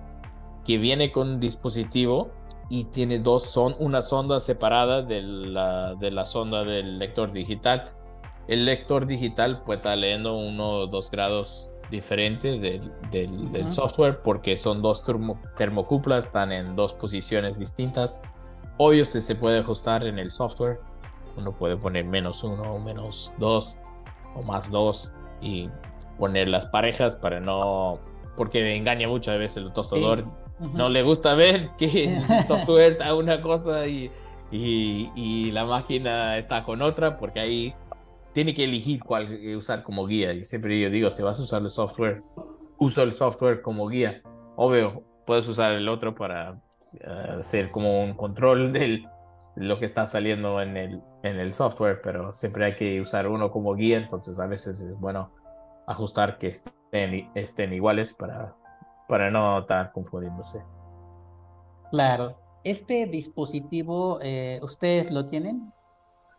que 0.65 0.78
viene 0.78 1.12
con 1.12 1.30
un 1.30 1.39
dispositivo 1.39 2.32
y 2.69 2.86
tiene 2.86 3.19
dos 3.19 3.43
son 3.43 3.76
una 3.80 4.02
sonda 4.02 4.39
separada 4.39 5.02
de 5.02 5.21
la, 5.21 5.95
de 5.95 6.12
la 6.12 6.26
sonda 6.26 6.63
del 6.63 7.00
lector 7.00 7.32
digital. 7.32 7.91
El 8.47 8.65
lector 8.65 9.06
digital 9.06 9.63
puede 9.63 9.78
estar 9.78 9.97
leyendo 9.97 10.38
uno 10.38 10.69
o 10.69 10.88
dos 10.88 11.12
grados 11.12 11.69
diferentes 11.89 12.62
del, 12.62 13.52
del, 13.52 13.71
software 13.71 14.21
porque 14.21 14.56
son 14.56 14.82
dos 14.82 15.04
termocuplas, 15.58 16.26
están 16.26 16.52
en 16.52 16.76
dos 16.76 16.93
posiciones 16.93 17.60
distintas. 17.60 18.21
Obvio 18.78 19.04
si 19.04 19.21
se 19.21 19.36
puede 19.36 19.60
ajustar 19.60 20.06
en 20.06 20.17
el 20.17 20.32
software. 20.32 20.80
Uno 21.38 21.52
puede 21.52 21.78
poner 21.78 22.06
menos 22.06 22.43
uno 22.43 22.63
o 22.74 22.80
menos 22.80 23.32
dos 23.38 23.78
o 24.36 24.41
más 24.41 24.71
dos 24.71 25.12
y 25.41 25.69
poner 26.17 26.47
las 26.47 26.65
parejas 26.65 27.15
para 27.15 27.39
no 27.39 28.00
porque 28.36 28.76
engaña 28.76 29.08
muchas 29.08 29.38
veces 29.38 29.58
el 29.58 29.74
tostador 29.74 30.26
no 30.74 30.89
le 30.89 31.04
gusta 31.04 31.34
ver 31.34 31.69
que 31.78 32.15
el 32.17 32.45
software 32.45 32.93
está 32.93 33.13
una 33.15 33.41
cosa 33.41 33.88
y, 33.88 34.12
y, 34.52 35.52
la 35.52 35.65
máquina 35.65 36.38
está 36.38 36.63
con 36.63 36.82
otra, 36.82 37.17
porque 37.17 37.39
ahí 37.39 37.76
tiene 38.34 38.54
que 38.54 38.65
elegir 38.65 39.04
cuál 39.04 39.28
usar 39.56 39.84
como 39.84 40.06
guía. 40.06 40.34
Y 40.34 40.43
siempre 40.43 40.80
yo 40.80 40.89
digo, 40.89 41.10
si 41.12 41.24
vas 41.24 41.39
a 41.39 41.43
usar 41.43 41.62
el 41.62 41.69
software, 41.69 42.24
uso 42.78 43.02
el 43.02 43.12
software 43.12 43.62
como 43.62 43.88
guía. 43.88 44.21
Obvio, 44.56 45.04
puedes 45.26 45.47
usar 45.47 45.74
el 45.74 45.88
otro 45.89 46.15
para 46.15 46.62
eh, 46.93 47.36
hacer 47.39 47.71
como 47.71 48.04
un 48.04 48.13
control 48.13 48.71
de 48.74 49.04
lo 49.56 49.80
que 49.80 49.86
está 49.86 50.08
saliendo 50.08 50.62
en 50.62 50.78
el, 50.78 51.02
en 51.24 51.39
el 51.39 51.54
software, 51.54 52.02
pero 52.04 52.32
siempre 52.34 52.65
hay 52.65 52.76
que 52.76 53.02
usar 53.02 53.28
uno 53.28 53.52
como 53.52 53.74
guía, 53.76 53.97
entonces 53.97 54.39
a 54.39 54.47
veces 54.47 54.80
es 54.80 55.00
bueno 55.00 55.32
ajustar 55.88 56.38
que 56.38 56.48
estén, 56.48 57.30
estén 57.36 57.74
iguales 57.74 58.13
para 58.13 58.56
para 59.12 59.30
no 59.30 59.60
estar 59.60 59.91
confundiéndose. 59.91 60.63
Claro. 61.89 62.38
¿Este 62.63 63.06
dispositivo 63.08 64.20
eh, 64.22 64.58
ustedes 64.63 65.12
lo 65.12 65.26
tienen? 65.26 65.74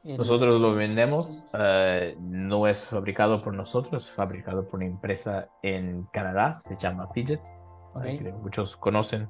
Nosotros 0.03 0.59
lo 0.59 0.75
vendemos, 0.75 1.45
eh, 1.53 2.17
no 2.19 2.67
es 2.67 2.87
fabricado 2.87 3.43
por 3.43 3.53
nosotros, 3.53 4.07
es 4.07 4.13
fabricado 4.15 4.67
por 4.67 4.77
una 4.77 4.87
empresa 4.87 5.51
en 5.63 6.05
Canadá, 6.15 6.55
se 6.55 6.75
llama 6.75 7.09
Fidgets, 7.13 7.59
que 8.03 8.33
muchos 8.33 8.75
conocen. 8.79 9.29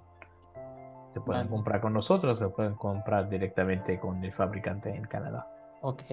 Se 1.12 1.20
pueden 1.20 1.48
comprar 1.48 1.80
con 1.80 1.92
nosotros, 1.92 2.38
se 2.38 2.48
pueden 2.48 2.74
comprar 2.74 3.28
directamente 3.28 3.98
con 3.98 4.22
el 4.24 4.30
fabricante 4.30 4.94
en 4.94 5.02
Canadá. 5.02 5.48
Ok, 5.80 6.04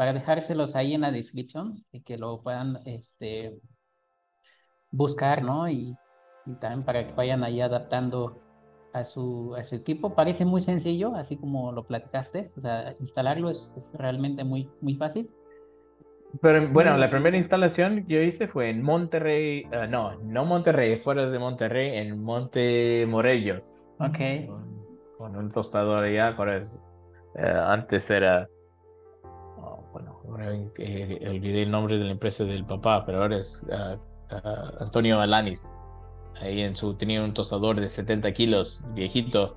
para 0.00 0.14
dejárselos 0.14 0.76
ahí 0.76 0.94
en 0.94 1.02
la 1.02 1.12
descripción 1.12 1.84
y 1.92 2.00
que 2.00 2.16
lo 2.16 2.40
puedan 2.40 2.78
este, 2.86 3.60
buscar, 4.90 5.42
¿no? 5.42 5.68
Y 5.68 5.94
y 6.46 6.54
también 6.54 6.84
para 6.84 7.06
que 7.06 7.14
vayan 7.14 7.44
ahí 7.44 7.60
adaptando 7.60 8.40
a 8.92 9.04
su, 9.04 9.54
a 9.56 9.64
su 9.64 9.76
equipo. 9.76 10.14
Parece 10.14 10.44
muy 10.44 10.60
sencillo, 10.60 11.14
así 11.14 11.36
como 11.36 11.72
lo 11.72 11.86
platicaste, 11.86 12.52
o 12.56 12.60
sea, 12.60 12.94
instalarlo 13.00 13.50
es, 13.50 13.72
realmente 13.94 14.44
muy, 14.44 14.68
muy 14.80 14.94
fácil. 14.94 15.30
Pero 16.40 16.68
bueno, 16.72 16.96
la 16.96 17.10
primera 17.10 17.36
instalación 17.36 18.06
que 18.06 18.14
yo 18.14 18.20
hice 18.20 18.46
fue 18.46 18.70
en 18.70 18.82
Monterrey, 18.82 19.64
uh, 19.66 19.88
no, 19.88 20.16
no 20.20 20.44
Monterrey, 20.44 20.96
fuera 20.96 21.28
de 21.28 21.38
Monterrey, 21.38 21.98
en 21.98 22.22
Monte 22.22 23.04
Morellos. 23.08 23.82
Ok. 23.98 24.46
Con, 25.18 25.36
un 25.36 25.50
tostador 25.50 26.04
allá, 26.04 26.36
uh, 26.38 27.40
antes 27.66 28.08
era, 28.10 28.48
bueno, 30.40 30.70
ahora 30.76 31.30
olvidé 31.30 31.62
el 31.62 31.70
nombre 31.70 31.98
de 31.98 32.04
la 32.04 32.10
empresa 32.12 32.44
del 32.44 32.64
papá, 32.64 33.04
pero 33.04 33.22
ahora 33.22 33.38
es 33.38 33.66
uh, 33.68 33.98
Antonio 34.80 35.20
Alanis 35.20 35.74
ahí 36.40 36.62
en 36.62 36.76
su, 36.76 36.94
tenía 36.94 37.22
un 37.22 37.34
tostador 37.34 37.80
de 37.80 37.88
70 37.88 38.32
kilos, 38.32 38.84
viejito, 38.94 39.56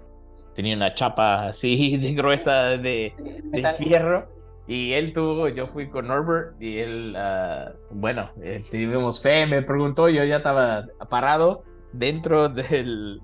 tenía 0.56 0.76
una 0.76 0.94
chapa 0.94 1.48
así 1.48 1.98
de 2.02 2.14
gruesa 2.14 2.78
de, 2.78 3.14
de 3.44 3.74
fierro. 3.78 4.32
Y 4.66 4.94
él 4.94 5.12
tuvo, 5.12 5.50
yo 5.50 5.68
fui 5.68 5.90
con 5.90 6.08
Norbert 6.08 6.62
y 6.62 6.80
él, 6.80 7.18
uh, 7.18 7.74
bueno, 7.92 8.30
eh, 8.42 8.64
tuvimos 8.72 9.22
fe, 9.22 9.46
me 9.46 9.62
preguntó, 9.62 10.08
yo 10.08 10.24
ya 10.24 10.38
estaba 10.38 10.86
parado 11.10 11.64
dentro 11.92 12.48
del, 12.48 13.22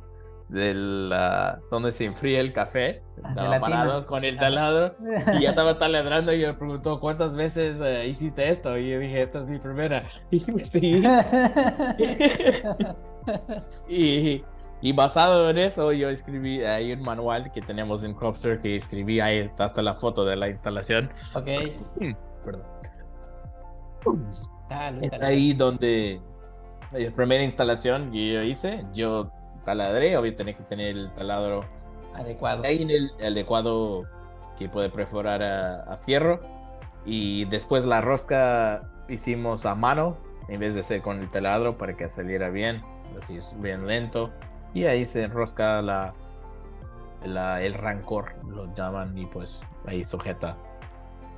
del 0.50 1.12
uh, 1.14 1.60
donde 1.70 1.92
se 1.92 2.06
enfría 2.06 2.40
el 2.40 2.52
café, 2.52 3.04
estaba 3.18 3.60
parado 3.60 4.06
con 4.06 4.26
el 4.26 4.38
taladro 4.38 4.96
y 5.38 5.44
ya 5.44 5.50
estaba 5.50 5.78
taladrando 5.80 6.34
y 6.34 6.40
me 6.40 6.54
preguntó 6.54 7.00
cuántas 7.00 7.36
veces 7.36 7.80
uh, 7.80 8.08
hiciste 8.08 8.50
esto 8.50 8.78
y 8.78 8.90
yo 8.90 9.00
dije, 9.00 9.22
esta 9.22 9.40
es 9.40 9.48
mi 9.48 9.60
primera. 9.60 10.04
Y 10.32 10.40
sí. 10.40 11.04
y, 13.88 14.44
y, 14.82 14.94
basado 14.94 15.50
en 15.50 15.58
eso, 15.60 15.92
yo 15.92 16.10
escribí, 16.10 16.64
hay 16.64 16.94
un 16.94 17.02
manual 17.02 17.52
que 17.52 17.62
tenemos 17.62 18.04
en 18.04 18.14
Cropster 18.14 18.62
que 18.62 18.76
escribí, 18.76 19.20
ahí 19.20 19.40
está 19.40 19.66
hasta 19.66 19.82
la 19.82 19.96
foto 19.96 20.26
de 20.26 20.36
la 20.36 20.50
instalación. 20.50 21.12
Ok. 21.36 21.48
Perdón. 22.46 22.64
Ah, 24.72 24.92
es 25.02 25.14
ahí 25.22 25.54
donde 25.54 26.22
la 26.92 27.12
primera 27.12 27.44
instalación 27.44 28.12
que 28.12 28.34
yo 28.34 28.44
hice, 28.44 28.86
yo 28.94 29.32
taladré, 29.64 30.18
obvio 30.18 30.36
tenía 30.36 30.56
que 30.56 30.64
tener 30.64 30.98
el 30.98 31.12
taladro 31.12 31.66
adecuado. 32.14 32.64
Ahí 32.64 32.82
en 32.82 32.90
el, 32.92 33.12
adecuado 33.22 34.04
que 34.58 34.70
puede 34.70 34.90
perforar 34.90 35.44
a, 35.44 35.98
fierro. 35.98 36.40
Y 37.06 37.46
después 37.46 37.86
la 37.86 38.02
rosca 38.02 38.90
hicimos 39.08 39.66
a 39.66 39.74
mano 39.76 40.18
en 40.48 40.60
vez 40.60 40.74
de 40.74 40.84
ser 40.84 41.02
con 41.02 41.20
el 41.20 41.30
taladro 41.32 41.78
para 41.78 41.96
que 41.96 42.08
saliera 42.10 42.50
bien 42.50 42.84
así 43.18 43.38
es 43.38 43.56
bien 43.60 43.88
lento. 43.88 44.32
Y 44.74 44.86
ahí 44.86 45.06
se 45.06 45.24
enrosca 45.24 45.82
la, 45.82 46.14
la, 47.26 47.62
el 47.62 47.74
rancor, 47.74 48.36
lo 48.48 48.74
llaman, 48.74 49.18
y 49.18 49.26
pues 49.26 49.62
ahí 49.86 50.04
sujeta. 50.04 50.58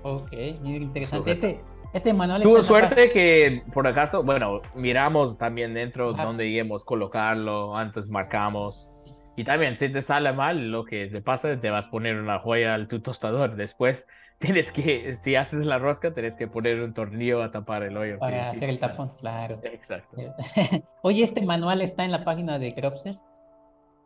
Ok, 0.03 0.31
interesante. 0.33 1.31
Este, 1.31 1.61
este 1.93 2.13
manual 2.13 2.41
Tuvo 2.41 2.63
suerte 2.63 3.09
que, 3.11 3.63
por 3.73 3.85
acaso, 3.85 4.23
bueno, 4.23 4.61
miramos 4.75 5.37
también 5.37 5.73
dentro 5.73 6.13
donde 6.13 6.47
íbamos 6.47 6.85
colocarlo, 6.85 7.75
antes 7.75 8.07
marcamos. 8.07 8.89
Y 9.35 9.43
también, 9.43 9.77
si 9.77 9.89
te 9.89 10.01
sale 10.01 10.31
mal, 10.33 10.71
lo 10.71 10.85
que 10.85 11.07
te 11.07 11.21
pasa, 11.21 11.59
te 11.59 11.69
vas 11.69 11.87
a 11.87 11.91
poner 11.91 12.19
una 12.19 12.37
joya 12.37 12.73
al 12.75 12.87
tu 12.87 13.01
tostador. 13.01 13.55
Después, 13.55 14.07
tienes 14.39 14.71
que, 14.71 15.15
si 15.15 15.35
haces 15.35 15.65
la 15.65 15.79
rosca, 15.79 16.13
tienes 16.13 16.35
que 16.35 16.47
poner 16.47 16.81
un 16.81 16.93
tornillo 16.93 17.43
a 17.43 17.51
tapar 17.51 17.83
el 17.83 17.97
hoyo. 17.97 18.19
Para 18.19 18.49
hacer 18.49 18.63
el 18.63 18.79
tapón, 18.79 19.11
claro. 19.19 19.59
Exacto. 19.63 20.17
Oye, 21.01 21.23
¿este 21.23 21.45
manual 21.45 21.81
está 21.81 22.05
en 22.05 22.11
la 22.11 22.23
página 22.23 22.57
de 22.57 22.73
Cropster? 22.73 23.17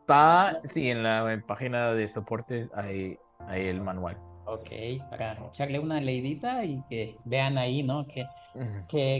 Está, 0.00 0.60
sí, 0.64 0.90
en 0.90 1.02
la 1.02 1.42
página 1.46 1.92
de 1.92 2.06
soporte 2.06 2.68
hay, 2.74 3.18
hay 3.48 3.66
el 3.66 3.80
manual. 3.80 4.16
Ok, 4.46 4.68
para 5.10 5.36
echarle 5.48 5.78
una 5.78 6.00
leidita 6.00 6.64
y 6.64 6.82
que 6.88 7.16
vean 7.24 7.58
ahí, 7.58 7.82
¿no? 7.82 8.06
Que, 8.06 8.26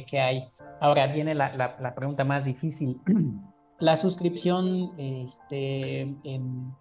que, 0.08 0.20
hay. 0.20 0.48
Ahora 0.80 1.08
viene 1.08 1.34
la, 1.34 1.54
la, 1.56 1.76
la 1.80 1.94
pregunta 1.94 2.24
más 2.24 2.44
difícil. 2.44 3.00
la 3.78 3.96
suscripción, 3.96 4.92
este, 4.98 6.02
en 6.24 6.72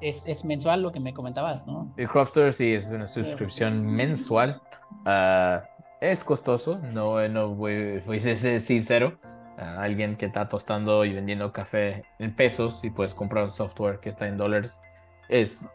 es, 0.00 0.44
mensual 0.44 0.82
lo 0.82 0.92
que 0.92 1.00
me 1.00 1.12
comentabas, 1.12 1.66
¿no? 1.66 1.92
El 1.96 2.08
Cropster 2.08 2.52
sí 2.52 2.72
es 2.72 2.90
una 2.90 3.06
suscripción 3.06 3.86
mensual. 3.86 4.60
Ah, 5.04 5.62
es 6.00 6.24
costoso, 6.24 6.80
no, 6.92 7.26
no 7.28 7.54
voy, 7.54 8.02
a 8.06 8.18
ser 8.18 8.60
sincero. 8.60 9.18
alguien 9.56 10.16
que 10.16 10.26
está 10.26 10.48
tostando 10.48 11.04
y 11.04 11.12
vendiendo 11.12 11.52
café 11.52 12.04
en 12.18 12.34
pesos 12.34 12.82
y 12.82 12.90
puedes 12.90 13.14
comprar 13.14 13.44
un 13.44 13.52
software 13.52 14.00
que 14.00 14.10
está 14.10 14.26
en 14.26 14.38
dólares 14.38 14.80
es 15.28 15.66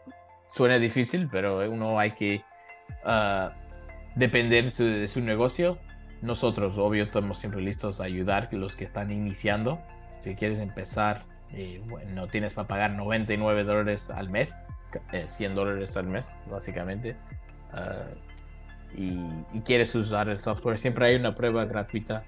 suena 0.46 0.78
difícil, 0.78 1.28
pero 1.30 1.70
uno 1.70 1.98
hay 1.98 2.12
que 2.12 2.44
uh, 3.04 3.50
depender 4.14 4.72
de 4.72 5.08
su, 5.08 5.20
negocio. 5.20 5.78
Nosotros, 6.22 6.78
obvio, 6.78 7.04
estamos 7.04 7.38
siempre 7.38 7.60
listos 7.60 8.00
a 8.00 8.04
ayudar 8.04 8.48
a 8.52 8.56
los 8.56 8.76
que 8.76 8.84
están 8.84 9.10
iniciando. 9.10 9.80
Si 10.20 10.34
quieres 10.34 10.58
empezar 10.58 11.24
y 11.52 11.78
bueno, 11.78 12.26
tienes 12.26 12.54
para 12.54 12.66
pagar 12.66 12.92
99 12.92 13.64
dólares 13.64 14.10
al 14.10 14.28
mes, 14.28 14.58
100 15.24 15.52
eh, 15.52 15.54
dólares 15.54 15.96
al 15.96 16.06
mes, 16.08 16.28
básicamente. 16.50 17.16
Ah, 17.72 18.06
y, 18.94 19.18
quieres 19.64 19.94
usar 19.94 20.28
el 20.28 20.38
software, 20.38 20.78
siempre 20.78 21.06
hay 21.06 21.16
una 21.16 21.34
prueba 21.34 21.64
gratuita. 21.64 22.24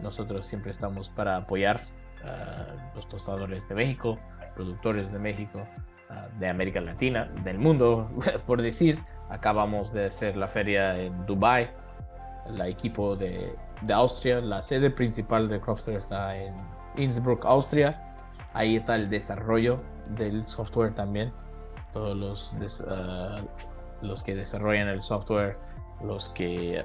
Nosotros 0.00 0.46
siempre 0.46 0.70
estamos 0.70 1.08
para 1.08 1.36
apoyar 1.36 1.80
a 2.24 2.92
los 2.94 3.08
tostadores 3.08 3.68
de 3.68 3.74
México, 3.74 4.18
productores 4.54 5.12
de 5.12 5.18
México, 5.18 5.66
ah, 5.66 5.93
de 6.38 6.48
América 6.48 6.80
Latina, 6.80 7.30
del 7.44 7.58
mundo, 7.58 8.10
por 8.46 8.62
decir. 8.62 8.98
Acabamos 9.30 9.92
de 9.92 10.06
hacer 10.06 10.36
la 10.36 10.46
feria 10.46 10.96
en 10.98 11.24
Dubai, 11.24 11.70
el 12.46 12.60
equipo 12.60 13.16
de, 13.16 13.56
de 13.80 13.94
Austria, 13.94 14.40
la 14.40 14.60
sede 14.60 14.90
principal 14.90 15.48
de 15.48 15.60
Cropster 15.60 15.96
está 15.96 16.36
en 16.36 16.54
Innsbruck, 16.96 17.44
Austria 17.46 18.14
Ahí 18.52 18.76
está 18.76 18.94
el 18.94 19.10
desarrollo 19.10 19.80
del 20.16 20.46
software 20.46 20.94
también. 20.94 21.32
Todos 21.92 22.16
los, 22.16 22.82
ah, 22.88 23.42
los 24.00 24.22
que 24.22 24.34
desarrollan 24.34 24.88
el 24.88 25.00
software, 25.00 25.58
los 26.02 26.28
que 26.30 26.84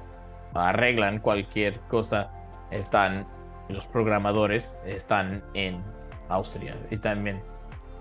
arreglan 0.55 1.19
cualquier 1.19 1.79
cosa, 1.81 2.31
están, 2.71 3.27
los 3.69 3.85
programadores 3.85 4.79
están 4.83 5.43
en 5.53 5.83
Austria. 6.27 6.75
Y 6.89 6.97
también 6.97 7.41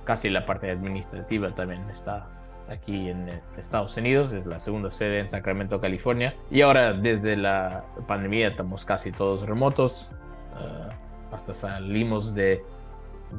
casi 0.09 0.31
la 0.31 0.47
parte 0.47 0.71
administrativa 0.71 1.55
también 1.55 1.83
está 1.91 2.27
aquí 2.67 3.11
en 3.11 3.29
Estados 3.59 3.95
Unidos, 3.99 4.33
es 4.33 4.47
la 4.47 4.59
segunda 4.59 4.91
sede 4.91 5.21
en 5.21 5.29
Sacramento, 5.29 5.83
California. 5.83 6.35
Y 6.51 6.63
ahora 6.63 6.95
desde 6.95 7.37
la 7.37 7.85
pandemia 8.07 8.49
estamos 8.49 8.87
casi 8.87 9.13
todos 9.13 9.47
remotos, 9.47 10.11
uh, 10.55 11.35
hasta 11.35 11.53
salimos 11.53 12.35
de, 12.35 12.65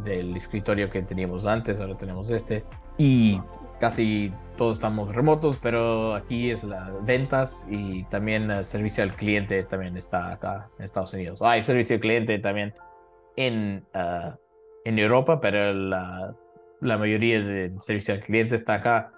del 0.03 0.37
escritorio 0.37 0.91
que 0.91 1.01
teníamos 1.01 1.47
antes, 1.47 1.79
ahora 1.79 1.97
tenemos 1.97 2.29
este. 2.29 2.63
Y 2.99 3.39
casi 3.79 4.31
todos 4.55 4.77
estamos 4.77 5.15
remotos, 5.15 5.57
pero 5.57 6.13
aquí 6.13 6.51
es 6.51 6.63
las 6.63 7.03
ventas 7.03 7.65
y 7.67 8.03
también 8.11 8.51
el 8.51 8.63
servicio 8.63 9.03
al 9.03 9.15
cliente 9.15 9.63
también 9.63 9.97
está 9.97 10.33
acá 10.33 10.69
en 10.77 10.85
Estados 10.85 11.15
Unidos. 11.15 11.41
hay 11.41 11.63
servicio 11.63 11.95
al 11.95 12.01
cliente 12.01 12.37
también 12.37 12.75
en, 13.37 13.83
uh, 13.95 14.35
en 14.85 14.99
Europa, 14.99 15.41
pero 15.41 15.73
la, 15.73 16.35
la 16.81 16.97
mayoría 16.97 17.41
del 17.41 17.79
servicio 17.81 18.13
al 18.13 18.21
cliente 18.21 18.55
está 18.55 18.75
acá 18.75 19.11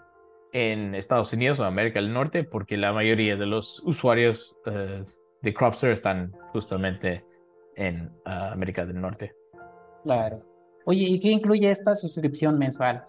en 0.53 0.95
Estados 0.95 1.31
Unidos 1.33 1.59
o 1.59 1.65
América 1.65 2.01
del 2.01 2.13
Norte, 2.13 2.43
porque 2.43 2.77
la 2.77 2.91
mayoría 2.93 3.35
de 3.35 3.45
los 3.45 3.81
usuarios 3.85 4.55
uh, 4.65 5.03
de 5.41 5.53
Cropster 5.53 5.91
están 5.91 6.33
justamente 6.51 7.23
en 7.75 8.07
uh, 8.25 8.51
América 8.51 8.85
del 8.85 8.99
Norte. 8.99 9.33
Claro. 10.03 10.43
Oye, 10.85 11.03
¿y 11.03 11.19
qué 11.19 11.29
incluye 11.29 11.69
esta 11.69 11.95
suscripción 11.95 12.57
mensual? 12.57 13.03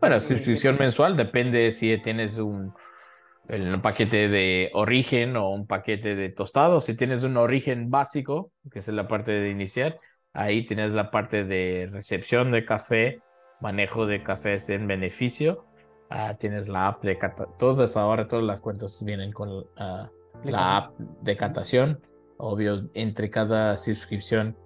bueno, 0.00 0.20
suscripción 0.20 0.76
mensual 0.78 1.16
depende 1.16 1.70
si 1.70 1.96
tienes 2.02 2.36
un, 2.38 2.74
un, 3.48 3.80
paquete 3.80 4.28
de 4.28 4.70
origen 4.74 5.36
o 5.36 5.50
un 5.50 5.66
paquete 5.66 6.14
de 6.14 6.28
tostado. 6.28 6.82
Si 6.82 6.94
tienes 6.94 7.24
un 7.24 7.38
origen 7.38 7.90
básico, 7.90 8.52
que 8.70 8.80
es 8.80 8.88
la 8.88 9.08
parte 9.08 9.32
de 9.32 9.50
iniciar, 9.50 9.98
ahí 10.34 10.66
tienes 10.66 10.92
la 10.92 11.10
parte 11.10 11.44
de 11.44 11.88
recepción 11.90 12.52
de 12.52 12.66
café, 12.66 13.20
manejo 13.64 14.06
de 14.06 14.22
cafés 14.22 14.70
en 14.70 14.86
beneficio. 14.86 15.66
Ah, 16.10 16.36
tienes 16.38 16.68
la 16.68 16.86
app 16.86 17.02
de 17.02 17.18
todas 17.58 17.96
ahora 17.96 18.28
todas 18.28 18.44
las 18.44 18.60
cuentas 18.60 19.02
vienen 19.04 19.32
con 19.32 19.66
ah, 19.76 20.08
la 20.44 20.76
app 20.76 20.98
de 20.98 21.36
catación. 21.36 22.00
Obvio, 22.36 22.88
entre 22.94 23.30
cada 23.30 23.76
suscripción 23.76 24.56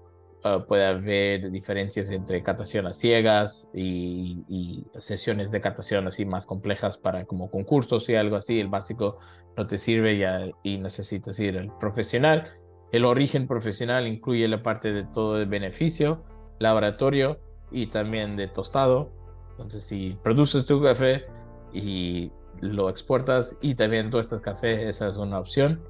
Ah, 0.44 0.64
puede 0.66 0.86
haber 0.86 1.50
diferencias 1.50 2.10
entre 2.10 2.42
catación 2.44 2.86
a 2.86 2.92
ciegas 2.92 3.68
y, 3.74 4.84
sesiones 4.98 5.50
de 5.50 5.60
catación 5.60 6.06
así 6.06 6.24
más 6.24 6.46
complejas 6.46 6.96
para 6.96 7.24
como 7.24 7.50
concursos 7.50 8.08
y 8.08 8.14
algo 8.14 8.36
así. 8.36 8.60
El 8.60 8.68
básico 8.68 9.18
no 9.56 9.66
te 9.66 9.78
sirve 9.78 10.16
ya, 10.18 10.46
y 10.62 10.78
necesitas 10.78 11.38
ir 11.40 11.58
al 11.58 11.76
profesional. 11.78 12.44
El 12.92 13.04
origen 13.04 13.48
profesional 13.48 14.06
incluye 14.06 14.46
la 14.48 14.62
parte 14.62 14.92
de 14.92 15.04
todo 15.04 15.40
el 15.40 15.46
beneficio, 15.46 16.24
laboratorio 16.60 17.36
y 17.70 17.88
también 17.88 18.36
de 18.36 18.48
tostado. 18.48 19.10
Entonces, 19.52 19.84
si 19.84 20.16
produces 20.22 20.64
tu 20.64 20.82
café 20.82 21.26
y 21.72 22.30
lo 22.60 22.88
exportas 22.88 23.56
y 23.60 23.74
también 23.74 24.10
tostas 24.10 24.40
café, 24.40 24.88
esa 24.88 25.08
es 25.08 25.16
una 25.16 25.38
opción. 25.38 25.82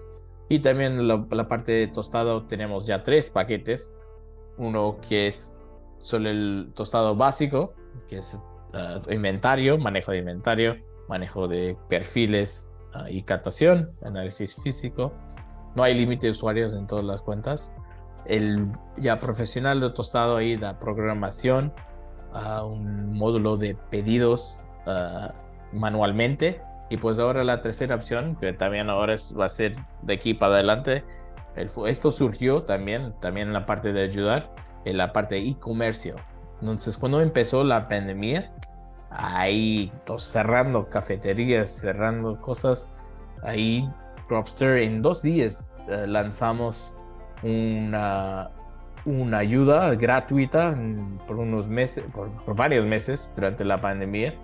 Y 0.49 0.61
también 0.61 1.07
la, 1.07 1.27
la 1.31 1.49
parte 1.49 1.73
de 1.73 1.87
tostado 1.89 2.47
tenemos 2.47 2.87
ya 2.87 3.03
tres 3.03 3.31
paquetes 3.31 3.93
uno 4.59 4.99
que 5.09 5.29
es 5.29 5.65
solo 5.99 6.29
el 6.29 6.71
tostado 6.75 7.17
básico, 7.17 7.75
que 8.09 8.19
es 8.19 8.39
ah, 8.75 9.01
inventario, 9.11 9.79
manejo 9.79 10.13
de 10.13 10.19
inventario, 10.19 10.77
manejo 11.09 11.49
de 11.49 11.77
perfiles 11.89 12.69
ah, 12.93 13.09
y 13.09 13.23
catación, 13.23 13.93
análisis 14.03 14.61
físico. 14.63 15.13
No 15.75 15.83
hay 15.83 15.95
límite 15.95 16.27
de 16.27 16.31
usuarios 16.33 16.75
en 16.75 16.87
todas 16.87 17.05
las 17.05 17.23
cuentas. 17.23 17.73
El 18.29 18.69
ya 18.97 19.19
profesional 19.19 19.81
de 19.81 19.91
tostado 19.91 20.37
ahí 20.37 20.57
da 20.57 20.79
programación 20.79 21.73
a 22.33 22.65
un 22.65 23.15
módulo 23.15 23.57
de 23.57 23.75
pedidos 23.91 24.61
ah, 24.87 25.33
manualmente. 25.73 26.61
Y 26.91 26.97
pues 26.97 27.19
ahora 27.19 27.45
la 27.45 27.61
tercera 27.61 27.95
opción, 27.95 28.37
que 28.37 28.53
también 28.53 28.89
ahora 28.89 29.15
va 29.39 29.45
a 29.45 29.49
ser 29.49 29.77
de 30.03 30.15
aquí 30.15 30.33
para 30.35 30.55
adelante, 30.55 31.05
esto 31.87 32.11
surgió 32.11 32.63
también, 32.63 33.15
también 33.21 33.49
en 33.49 33.53
la 33.53 33.67
parte 33.67 33.93
de 33.93 34.03
ayudar, 34.05 34.51
en 34.85 34.97
la 34.97 35.13
parte 35.13 35.35
de 35.35 35.49
e-comercio. 35.49 36.17
Entonces, 36.61 36.97
cuando 36.97 37.21
empezó 37.21 37.65
la 37.65 37.89
pandemia, 37.89 38.53
ahí 39.11 39.91
cerrando 40.17 40.89
cafeterías, 40.89 41.71
cerrando 41.71 42.41
cosas, 42.41 42.89
ahí 43.43 43.89
Cropster 44.29 44.79
en 44.79 45.03
dos 45.03 45.23
días 45.23 45.75
eh, 45.89 46.07
lanzamos 46.07 46.93
una, 47.43 48.51
una 49.05 49.39
ayuda 49.39 49.95
gratuita 49.95 50.77
por 51.27 51.37
unos 51.37 51.69
meses, 51.69 52.05
por, 52.13 52.31
por, 52.45 52.57
varios 52.57 52.87
meses 52.87 53.33
durante 53.35 53.65
la 53.65 53.81
pandemia, 53.81 54.35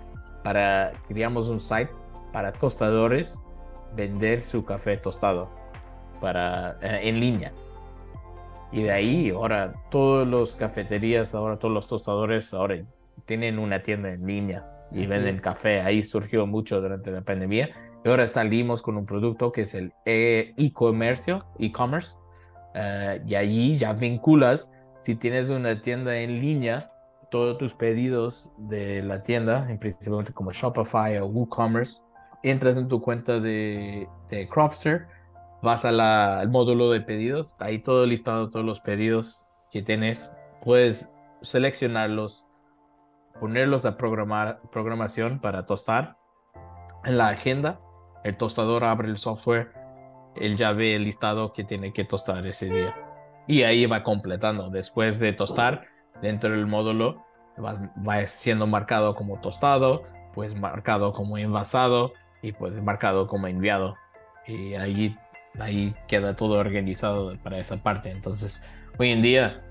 para 0.43 0.93
creamos 1.07 1.49
un 1.49 1.59
site 1.59 1.89
para 2.31 2.51
tostadores 2.51 3.43
vender 3.95 4.41
su 4.41 4.65
café 4.65 4.97
tostado 4.97 5.49
para, 6.19 6.77
eh, 6.81 7.09
en 7.09 7.19
línea. 7.19 7.51
Y 8.71 8.83
de 8.83 8.91
ahí, 8.91 9.29
ahora 9.29 9.73
todos 9.89 10.27
los 10.27 10.55
cafeterías, 10.55 11.33
ahora 11.33 11.57
todos 11.57 11.73
los 11.73 11.87
tostadores, 11.87 12.53
ahora 12.53 12.83
tienen 13.25 13.59
una 13.59 13.81
tienda 13.81 14.11
en 14.11 14.25
línea 14.25 14.65
y 14.91 15.05
venden 15.05 15.39
café. 15.39 15.81
Ahí 15.81 16.03
surgió 16.03 16.45
mucho 16.45 16.81
durante 16.81 17.11
la 17.11 17.21
pandemia. 17.21 17.69
Y 18.03 18.09
ahora 18.09 18.27
salimos 18.27 18.81
con 18.81 18.97
un 18.97 19.05
producto 19.05 19.51
que 19.51 19.61
es 19.61 19.73
el 19.73 19.93
e-comercio, 20.05 21.39
e-commerce. 21.59 22.17
Eh, 22.75 23.23
y 23.25 23.35
allí 23.35 23.77
ya 23.77 23.93
vinculas, 23.93 24.71
si 25.01 25.15
tienes 25.15 25.49
una 25.49 25.81
tienda 25.81 26.15
en 26.17 26.39
línea, 26.39 26.91
todos 27.31 27.57
tus 27.57 27.73
pedidos 27.73 28.51
de 28.57 29.01
la 29.01 29.23
tienda, 29.23 29.67
principalmente 29.79 30.33
como 30.33 30.51
Shopify 30.51 31.17
o 31.17 31.25
WooCommerce, 31.25 32.03
entras 32.43 32.77
en 32.77 32.87
tu 32.87 33.01
cuenta 33.01 33.39
de, 33.39 34.07
de 34.29 34.47
Cropster 34.47 35.07
vas 35.65 35.83
al 35.83 36.47
módulo 36.49 36.91
de 36.91 37.01
pedidos, 37.01 37.55
ahí 37.59 37.79
todo 37.79 38.05
listado, 38.05 38.51
todos 38.51 38.63
los 38.63 38.79
pedidos 38.79 39.47
que 39.71 39.81
tienes, 39.81 40.31
puedes 40.63 41.11
seleccionarlos, 41.41 42.45
ponerlos 43.39 43.85
a 43.85 43.97
programar, 43.97 44.61
programación 44.71 45.39
para 45.39 45.65
tostar 45.65 46.17
en 47.03 47.17
la 47.17 47.29
agenda. 47.29 47.81
El 48.23 48.37
tostador 48.37 48.83
abre 48.83 49.09
el 49.09 49.17
software, 49.17 49.71
él 50.35 50.57
ya 50.57 50.71
ve 50.71 50.95
el 50.95 51.03
listado 51.03 51.53
que 51.53 51.63
tiene 51.63 51.93
que 51.93 52.05
tostar 52.05 52.45
ese 52.47 52.69
día. 52.69 52.95
Y 53.47 53.63
ahí 53.63 53.85
va 53.85 54.03
completando. 54.03 54.69
Después 54.69 55.19
de 55.19 55.33
tostar, 55.33 55.87
dentro 56.21 56.51
del 56.51 56.67
módulo 56.67 57.25
va, 57.63 58.21
siendo 58.23 58.67
marcado 58.67 59.15
como 59.15 59.39
tostado, 59.39 60.03
pues 60.33 60.55
marcado 60.55 61.11
como 61.11 61.37
envasado 61.37 62.13
y 62.41 62.51
pues 62.51 62.81
marcado 62.81 63.27
como 63.27 63.47
enviado. 63.47 63.95
Y 64.47 64.75
ahí 64.75 65.15
ahí 65.59 65.95
queda 66.07 66.35
todo 66.35 66.59
organizado 66.59 67.37
para 67.43 67.57
esa 67.57 67.77
parte. 67.77 68.11
Entonces, 68.11 68.61
hoy 68.97 69.11
en 69.11 69.21
día, 69.21 69.61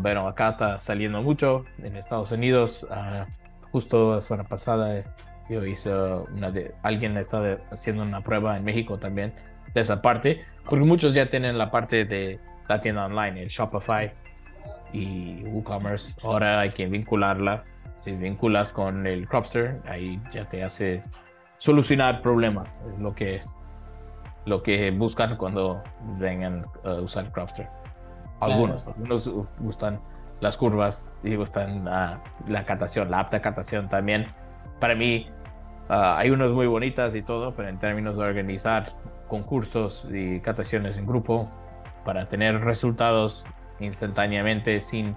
bueno, 0.00 0.28
acá 0.28 0.50
está 0.50 0.78
saliendo 0.78 1.22
mucho 1.22 1.64
en 1.82 1.96
Estados 1.96 2.32
Unidos. 2.32 2.86
Uh, 2.88 3.24
justo 3.72 4.14
la 4.14 4.22
semana 4.22 4.44
pasada 4.44 5.02
yo 5.48 5.64
hice 5.64 5.92
una 5.92 6.50
de, 6.50 6.74
alguien 6.82 7.16
está 7.16 7.58
haciendo 7.70 8.02
una 8.02 8.20
prueba 8.22 8.56
en 8.56 8.64
México 8.64 8.98
también 8.98 9.32
de 9.76 9.82
esa 9.82 10.00
parte, 10.00 10.42
porque 10.64 10.84
muchos 10.86 11.14
ya 11.14 11.28
tienen 11.28 11.58
la 11.58 11.70
parte 11.70 12.06
de 12.06 12.40
la 12.66 12.80
tienda 12.80 13.04
online, 13.04 13.42
el 13.42 13.48
Shopify 13.48 14.10
y 14.92 15.44
WooCommerce. 15.44 16.16
Ahora 16.22 16.60
hay 16.60 16.70
que 16.70 16.86
vincularla. 16.86 17.62
Si 17.98 18.12
vinculas 18.12 18.72
con 18.72 19.06
el 19.06 19.28
Cropster, 19.28 19.82
ahí 19.86 20.18
ya 20.32 20.48
te 20.48 20.64
hace 20.64 21.02
solucionar 21.58 22.22
problemas, 22.22 22.82
es 22.90 22.98
lo 22.98 23.14
que 23.14 23.42
lo 24.46 24.62
que 24.62 24.90
buscan 24.92 25.36
cuando 25.36 25.82
vengan 26.18 26.64
a 26.84 26.92
usar 26.94 27.30
Crafter. 27.32 27.68
Algunos, 28.40 28.86
algunos 28.86 29.30
gustan 29.58 30.00
las 30.40 30.56
curvas 30.56 31.12
y 31.22 31.34
gustan 31.34 31.84
la 31.84 32.64
catación, 32.64 33.10
la 33.10 33.20
apta 33.20 33.42
catación 33.42 33.88
también. 33.88 34.28
Para 34.80 34.94
mí 34.94 35.26
ah, 35.88 36.16
hay 36.16 36.30
unas 36.30 36.52
muy 36.52 36.66
bonitas 36.66 37.14
y 37.14 37.22
todo, 37.22 37.50
pero 37.56 37.68
en 37.68 37.78
términos 37.78 38.16
de 38.16 38.22
organizar 38.22 38.92
concursos 39.28 40.08
y 40.12 40.40
cataciones 40.40 40.98
en 40.98 41.06
grupo 41.06 41.48
para 42.04 42.28
tener 42.28 42.60
resultados 42.60 43.44
instantáneamente 43.80 44.80
sin 44.80 45.16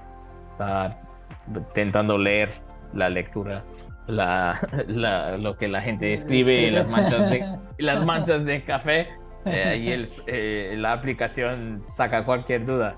estar 0.51 1.01
intentando 1.47 2.17
leer 2.17 2.49
la 2.93 3.09
lectura 3.09 3.63
la, 4.09 4.59
lo 5.39 5.57
que 5.57 5.67
la 5.67 5.81
gente 5.81 6.13
escribe, 6.13 6.71
las 6.71 6.87
manchas 6.87 7.29
de, 7.29 7.59
las 7.77 8.05
manchas 8.05 8.45
de 8.45 8.63
café, 8.63 9.07
eh, 9.45 9.77
y 9.79 9.91
el, 9.91 10.07
eh, 10.27 10.75
la 10.77 10.91
aplicación 10.91 11.81
saca 11.83 12.25
cualquier 12.25 12.65
duda. 12.65 12.95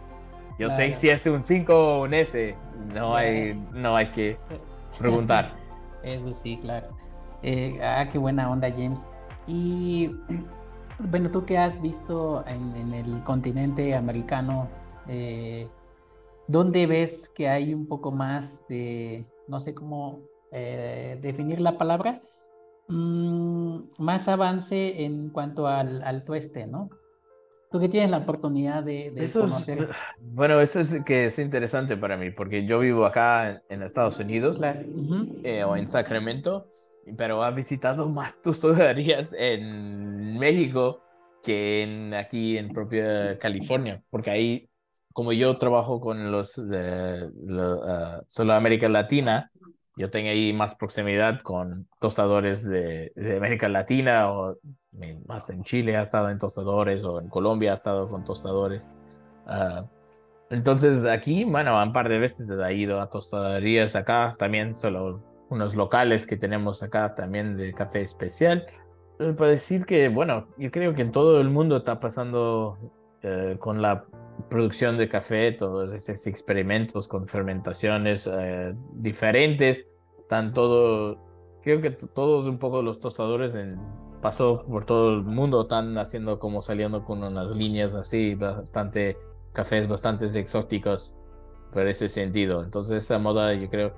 Yo 0.59 0.70
sé 0.70 0.91
si 0.95 1.09
es 1.09 1.26
un 1.26 1.41
5 1.41 1.74
o 1.74 2.03
un 2.03 2.14
S, 2.14 2.55
no, 2.93 3.16
hay, 3.16 3.59
no 3.74 3.95
hay 3.95 4.07
que 4.07 4.38
preguntar. 4.99 5.53
Eso 6.03 6.34
sí, 6.36 6.57
claro. 6.62 6.88
Eh, 7.43 7.80
ah, 7.82 8.07
qué 8.12 8.18
buena 8.18 8.49
onda, 8.49 8.70
James. 8.70 9.01
Y 9.47 10.12
bueno, 11.10 11.32
tú 11.32 11.45
que 11.45 11.58
has 11.58 11.82
visto 11.82 12.45
en, 12.47 12.76
en 12.76 12.93
el 12.93 13.24
continente 13.24 13.95
americano, 13.95 14.70
¿dónde 16.47 16.88
ves 16.88 17.30
que 17.36 17.49
hay 17.49 17.74
un 17.74 17.88
poco 17.88 18.12
más 18.12 18.60
de 18.68 19.26
no 19.47 19.60
sé 19.60 19.74
cómo 19.74 20.22
eh, 20.52 21.18
definir 21.22 21.62
la 21.62 21.78
palabra, 21.78 22.22
mm, 22.88 23.80
más 23.99 24.28
avance 24.28 25.06
en 25.06 25.30
cuanto 25.30 25.68
al, 25.68 26.02
al 26.04 26.24
tueste, 26.24 26.68
¿no? 26.68 26.89
Tú 27.72 27.80
que 27.80 27.88
tienes 27.88 28.12
la 28.12 28.18
oportunidad 28.18 28.84
de, 28.84 29.14
conocer. 29.32 29.88
bueno, 30.20 30.60
eso 30.60 30.82
es 30.82 31.02
que 31.06 31.26
es 31.26 31.39
interesante 31.39 31.95
para 31.95 32.18
mí, 32.18 32.32
porque 32.32 32.66
yo 32.66 32.80
vivo 32.80 33.06
acá 33.06 33.64
en, 33.70 33.82
Estados 33.82 34.20
Unidos 34.20 34.62
eh, 35.43 35.64
o 35.64 35.78
en 35.78 35.88
Sacramento, 35.88 36.68
pero 37.18 37.43
ha 37.43 37.52
visitado 37.52 38.10
más 38.10 38.41
tostaderías 38.41 39.34
en 39.38 40.38
México 40.38 41.02
que 41.43 41.84
en, 41.84 42.14
aquí 42.14 42.58
en 42.58 42.70
propia 42.70 43.38
California, 43.39 44.04
porque 44.10 44.30
ahí, 44.30 44.70
como 45.14 45.34
yo 45.34 45.58
trabajo 45.58 45.99
con 45.99 46.32
los 46.32 46.56
de, 46.70 47.30
ah, 47.88 48.22
solo 48.28 48.54
América 48.54 48.88
Latina, 48.89 49.52
yo 49.97 50.10
tengo 50.10 50.30
ahí 50.30 50.54
más 50.54 50.76
proximidad 50.76 51.41
con 51.41 51.88
tostadores 51.99 52.64
de, 52.64 53.12
América 53.38 53.68
Latina 53.68 54.32
o 54.32 54.58
más 55.28 55.49
en 55.49 55.64
Chile 55.64 55.97
ha 55.97 56.04
estado 56.04 56.30
en 56.30 56.39
tostadores 56.39 57.04
o 57.04 57.20
en 57.20 57.28
Colombia 57.30 57.72
ha 57.72 57.76
estado 57.76 58.10
con 58.10 58.24
tostadores. 58.24 58.88
Ah, 59.47 59.86
entonces 60.49 61.06
aquí, 61.06 61.43
bueno, 61.45 61.82
un 61.82 61.93
par 61.93 62.10
de 62.10 62.20
veces 62.20 62.49
he 62.49 62.74
ido 62.74 63.02
a 63.02 63.10
tostaderías 63.10 63.95
acá, 63.95 64.36
también 64.38 64.76
solo 64.76 65.22
unos 65.52 65.76
locales 65.76 66.26
que 66.26 66.38
tenemos 66.38 66.82
acá 66.82 67.14
también 67.14 67.58
de 67.58 67.74
café 67.74 68.02
especial. 68.02 68.66
Eh, 69.20 69.34
para 69.38 69.52
decir 69.52 69.86
que, 69.86 70.10
bueno, 70.10 70.47
yo 70.58 70.72
creo 70.72 70.95
que 70.95 71.02
en 71.04 71.12
todo 71.12 71.39
el 71.39 71.49
mundo 71.49 71.78
está 71.78 71.99
pasando 71.99 72.78
eh, 73.22 73.58
con 73.60 73.82
la 73.82 74.02
producción 74.49 74.97
de 74.97 75.10
café, 75.10 75.52
todos 75.52 75.93
esos 75.93 76.26
experimentos 76.26 77.08
con 77.08 77.28
fermentaciones 77.28 78.28
eh, 78.32 78.74
diferentes, 78.93 79.91
están 80.20 80.54
todo, 80.54 81.20
creo 81.62 81.82
que 81.82 81.91
todos 81.91 82.47
un 82.47 82.58
poco 82.58 82.82
los 82.82 82.99
tostadores 82.99 83.54
en, 83.54 83.78
pasó 84.22 84.66
por 84.66 84.86
todo 84.86 85.16
el 85.16 85.24
mundo, 85.24 85.64
están 85.64 85.97
haciendo 85.97 86.39
como 86.39 86.62
saliendo 86.62 87.04
con 87.04 87.24
unas 87.24 87.52
líneas 87.52 87.93
así, 87.93 88.36
bastante 88.36 89.18
cafés, 89.52 89.88
bastante 89.88 90.26
exóticos 90.39 91.18
por 91.74 91.88
ese 91.88 92.08
sentido. 92.08 92.64
Entonces 92.64 93.04
esa 93.04 93.20
moda 93.20 93.54
yo 93.54 93.70
creo 93.70 93.93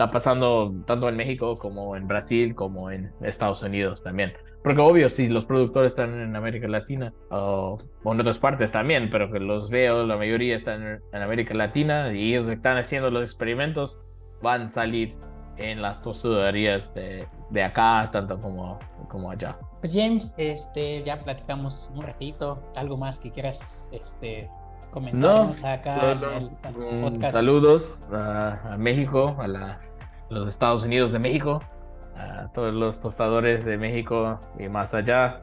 está 0.00 0.10
pasando 0.10 0.72
tanto 0.86 1.10
en 1.10 1.16
México 1.16 1.58
como 1.58 1.94
en 1.94 2.08
Brasil 2.08 2.54
como 2.54 2.90
en 2.90 3.12
Estados 3.20 3.62
Unidos 3.62 4.02
también. 4.02 4.32
Porque 4.64 4.80
obvio, 4.80 5.10
si 5.10 5.28
los 5.28 5.44
productores 5.44 5.92
están 5.92 6.18
en 6.18 6.34
América 6.34 6.68
Latina 6.68 7.12
o, 7.30 7.78
en 8.06 8.20
otras 8.20 8.38
partes 8.38 8.72
también, 8.72 9.10
pero 9.10 9.30
que 9.30 9.40
los 9.40 9.68
veo, 9.68 10.06
la 10.06 10.16
mayoría 10.16 10.56
están 10.56 11.02
en 11.12 11.22
América 11.22 11.52
Latina 11.52 12.14
y 12.14 12.30
ellos 12.30 12.48
están 12.48 12.78
haciendo 12.78 13.10
los 13.10 13.22
experimentos, 13.22 14.02
van 14.40 14.62
a 14.62 14.68
salir 14.68 15.12
en 15.58 15.82
las 15.82 16.00
tostaderías 16.00 16.94
de, 16.94 17.28
de 17.50 17.62
acá, 17.62 18.08
tanto 18.10 18.40
como, 18.40 18.78
como 19.08 19.30
allá. 19.30 19.58
Pues 19.80 19.92
James, 19.92 20.32
este, 20.38 21.02
ya 21.04 21.22
platicamos 21.22 21.90
un 21.94 22.04
ratito, 22.04 22.62
algo 22.74 22.96
más 22.96 23.18
que 23.18 23.30
quieras 23.30 23.86
este, 23.92 24.48
comentar 24.92 25.52
acá 25.62 26.12
en 26.12 26.24
el, 26.24 26.50
podcast? 27.02 27.32
Saludos 27.34 28.06
a, 28.12 28.72
a 28.72 28.78
México, 28.78 29.36
a, 29.38 29.46
la, 29.46 29.80
los 30.30 30.46
Estados 30.48 30.84
Unidos 30.84 31.12
de 31.12 31.18
México 31.18 31.60
a 32.16 32.48
todos 32.52 32.72
los 32.72 32.98
tostadores 32.98 33.64
de 33.64 33.76
México 33.76 34.38
y 34.58 34.68
más 34.68 34.94
allá. 34.94 35.42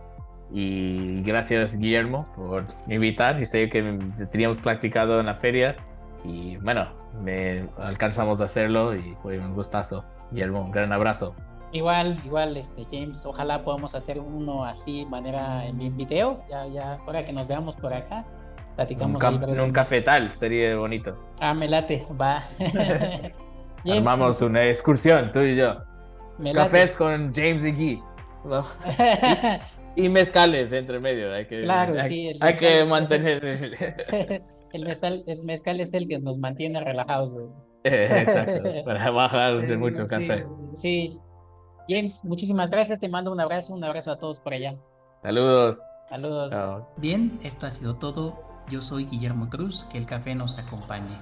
Y 0.51 1.21
gracias 1.23 1.77
Guillermo 1.77 2.25
por 2.35 2.65
invitar. 2.87 3.39
Y 3.39 3.45
sé 3.45 3.69
que 3.69 3.99
teníamos 4.31 4.59
practicado 4.59 5.19
en 5.19 5.25
la 5.25 5.35
feria 5.35 5.75
y 6.23 6.57
bueno, 6.57 6.87
me 7.21 7.67
alcanzamos 7.77 8.41
a 8.41 8.45
hacerlo 8.45 8.95
y 8.95 9.15
fue 9.21 9.39
un 9.39 9.53
gustazo. 9.53 10.05
Guillermo, 10.31 10.61
un 10.63 10.71
gran 10.71 10.91
abrazo. 10.91 11.35
Igual, 11.73 12.19
igual, 12.25 12.55
este 12.55 12.85
James, 12.89 13.25
ojalá 13.25 13.63
podamos 13.63 13.93
hacer 13.93 14.19
uno 14.19 14.63
así, 14.63 15.05
manera 15.05 15.65
en 15.65 15.97
video. 15.97 16.41
Ya, 16.49 16.65
ya, 16.67 16.93
ahora 17.05 17.25
que 17.25 17.33
nos 17.33 17.45
veamos 17.45 17.75
por 17.75 17.93
acá, 17.93 18.25
platicamos. 18.75 19.21
Un, 19.21 19.59
un 19.59 19.71
cafetal, 19.73 20.29
sería 20.29 20.77
bonito. 20.77 21.17
Ah, 21.41 21.53
me 21.53 21.67
late, 21.67 22.07
va. 22.19 22.45
Armamos 23.91 24.41
una 24.41 24.67
excursión, 24.67 25.31
tú 25.31 25.41
y 25.41 25.55
yo. 25.55 25.77
Cafés 26.53 26.95
con 26.95 27.33
James 27.33 27.63
y 27.63 27.71
Guy. 27.71 28.03
y, 29.95 30.09
mezcales 30.09 30.71
entre 30.71 30.99
medio. 30.99 31.33
Hay 31.33 31.45
que, 31.47 31.63
claro, 31.63 31.95
sí. 32.07 32.37
Hay 32.39 32.55
que 32.55 32.85
mantener. 32.85 33.43
el, 34.73 34.85
mezcal, 34.85 35.23
el 35.27 35.43
mezcal 35.43 35.79
es 35.79 35.93
el 35.93 36.07
que 36.07 36.19
nos 36.19 36.37
mantiene 36.37 36.79
relajados. 36.83 37.33
exacto. 37.83 38.63
Para 38.85 39.09
bajar 39.11 39.67
de 39.67 39.77
mucho 39.77 40.07
café. 40.07 40.45
Sí. 40.81 41.17
James, 41.89 42.19
muchísimas 42.23 42.69
gracias. 42.69 42.99
Te 42.99 43.09
mando 43.09 43.31
un 43.31 43.39
abrazo. 43.39 43.73
Un 43.73 43.83
abrazo 43.83 44.11
a 44.11 44.17
todos 44.17 44.39
por 44.39 44.53
allá. 44.53 44.75
Saludos. 45.23 45.81
Saludos. 46.09 46.83
Bien, 46.97 47.39
esto 47.43 47.65
ha 47.65 47.71
sido 47.71 47.95
todo. 47.95 48.41
Yo 48.69 48.81
soy 48.81 49.05
Guillermo 49.05 49.49
Cruz. 49.49 49.85
Que 49.91 49.97
el 49.97 50.05
café 50.05 50.35
nos 50.35 50.57
acompañe. 50.59 51.17